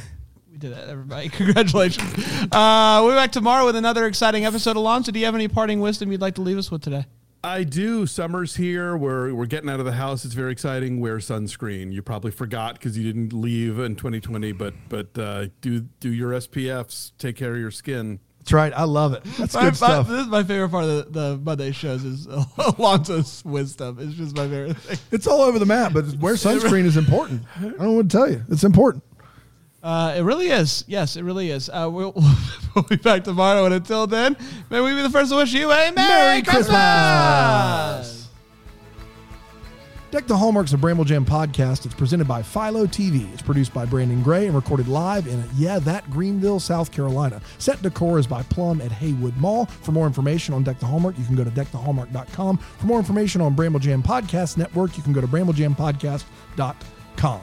We 0.52 0.60
did 0.60 0.72
it, 0.72 0.88
everybody. 0.88 1.28
Congratulations. 1.30 2.06
Uh, 2.50 3.02
we're 3.04 3.14
back 3.14 3.30
tomorrow 3.30 3.66
with 3.66 3.76
another 3.76 4.06
exciting 4.06 4.46
episode. 4.46 4.70
of 4.70 4.76
Alonso, 4.78 5.12
do 5.12 5.18
you 5.18 5.26
have 5.26 5.34
any 5.34 5.48
parting 5.48 5.80
wisdom 5.80 6.10
you'd 6.10 6.22
like 6.22 6.34
to 6.36 6.40
leave 6.40 6.56
us 6.56 6.70
with 6.70 6.80
today? 6.80 7.04
I 7.46 7.62
do. 7.64 8.06
Summer's 8.06 8.56
here. 8.56 8.96
We're 8.96 9.32
we're 9.32 9.46
getting 9.46 9.70
out 9.70 9.78
of 9.78 9.86
the 9.86 9.92
house. 9.92 10.24
It's 10.24 10.34
very 10.34 10.50
exciting. 10.52 11.00
Wear 11.00 11.18
sunscreen. 11.18 11.92
You 11.92 12.02
probably 12.02 12.32
forgot 12.32 12.74
because 12.74 12.98
you 12.98 13.04
didn't 13.04 13.32
leave 13.32 13.78
in 13.78 13.94
2020, 13.94 14.52
but 14.52 14.74
but 14.88 15.16
uh, 15.16 15.46
do 15.60 15.80
do 16.00 16.12
your 16.12 16.32
SPFs. 16.32 17.12
Take 17.18 17.36
care 17.36 17.54
of 17.54 17.60
your 17.60 17.70
skin. 17.70 18.18
That's 18.40 18.52
right. 18.52 18.72
I 18.72 18.84
love 18.84 19.12
it. 19.12 19.22
That's 19.38 19.54
My- 19.54 19.60
good 19.62 19.66
my- 19.66 19.72
stuff. 19.72 20.08
this 20.08 20.22
is 20.22 20.26
my 20.28 20.42
favorite 20.44 20.68
part 20.70 20.84
of 20.84 21.12
the, 21.12 21.20
the 21.20 21.36
Monday 21.38 21.72
shows 21.72 22.04
is 22.04 22.26
Alonso's 22.78 23.44
wisdom. 23.44 23.98
It's 24.00 24.14
just 24.14 24.36
my 24.36 24.48
favorite 24.48 24.76
thing. 24.76 24.98
It's 25.12 25.26
all 25.26 25.40
over 25.42 25.58
the 25.58 25.66
map, 25.66 25.92
but 25.92 26.04
wear 26.18 26.34
sunscreen 26.36 26.84
is 26.84 26.96
important. 26.96 27.42
I 27.56 27.62
don't 27.62 27.96
want 27.96 28.10
to 28.10 28.16
tell 28.16 28.30
you. 28.30 28.42
It's 28.48 28.62
important. 28.64 29.02
Uh, 29.82 30.14
it 30.16 30.22
really 30.22 30.48
is. 30.48 30.84
Yes, 30.88 31.16
it 31.16 31.22
really 31.22 31.50
is. 31.50 31.68
Uh, 31.68 31.88
we'll, 31.92 32.14
we'll 32.74 32.84
be 32.84 32.96
back 32.96 33.24
tomorrow. 33.24 33.66
And 33.66 33.74
until 33.74 34.06
then, 34.06 34.36
may 34.70 34.80
we 34.80 34.94
be 34.94 35.02
the 35.02 35.10
first 35.10 35.30
to 35.30 35.36
wish 35.36 35.52
you 35.52 35.70
a 35.70 35.92
Merry, 35.92 35.94
Merry 35.94 36.42
Christmas. 36.42 36.66
Christmas. 36.66 38.12
Deck 40.12 40.26
the 40.28 40.36
Hallmarks 40.36 40.72
of 40.72 40.80
Bramble 40.80 41.04
Jam 41.04 41.26
podcast. 41.26 41.84
It's 41.84 41.94
presented 41.94 42.26
by 42.26 42.42
Philo 42.42 42.86
TV. 42.86 43.30
It's 43.32 43.42
produced 43.42 43.74
by 43.74 43.84
Brandon 43.84 44.22
Gray 44.22 44.46
and 44.46 44.54
recorded 44.54 44.88
live 44.88 45.26
in, 45.26 45.44
yeah, 45.56 45.78
that 45.80 46.08
Greenville, 46.10 46.58
South 46.58 46.90
Carolina. 46.92 47.40
Set 47.58 47.82
decor 47.82 48.18
is 48.18 48.26
by 48.26 48.42
Plum 48.44 48.80
at 48.80 48.92
Haywood 48.92 49.36
Mall. 49.36 49.66
For 49.66 49.92
more 49.92 50.06
information 50.06 50.54
on 50.54 50.62
Deck 50.62 50.78
the 50.78 50.86
Hallmark, 50.86 51.18
you 51.18 51.24
can 51.24 51.34
go 51.34 51.44
to 51.44 51.50
deckthehallmark.com. 51.50 52.56
For 52.56 52.86
more 52.86 52.98
information 52.98 53.40
on 53.40 53.54
Bramble 53.54 53.80
Jam 53.80 54.02
Podcast 54.02 54.56
Network, 54.56 54.96
you 54.96 55.02
can 55.02 55.12
go 55.12 55.20
to 55.20 55.26
bramblejampodcast.com. 55.26 57.40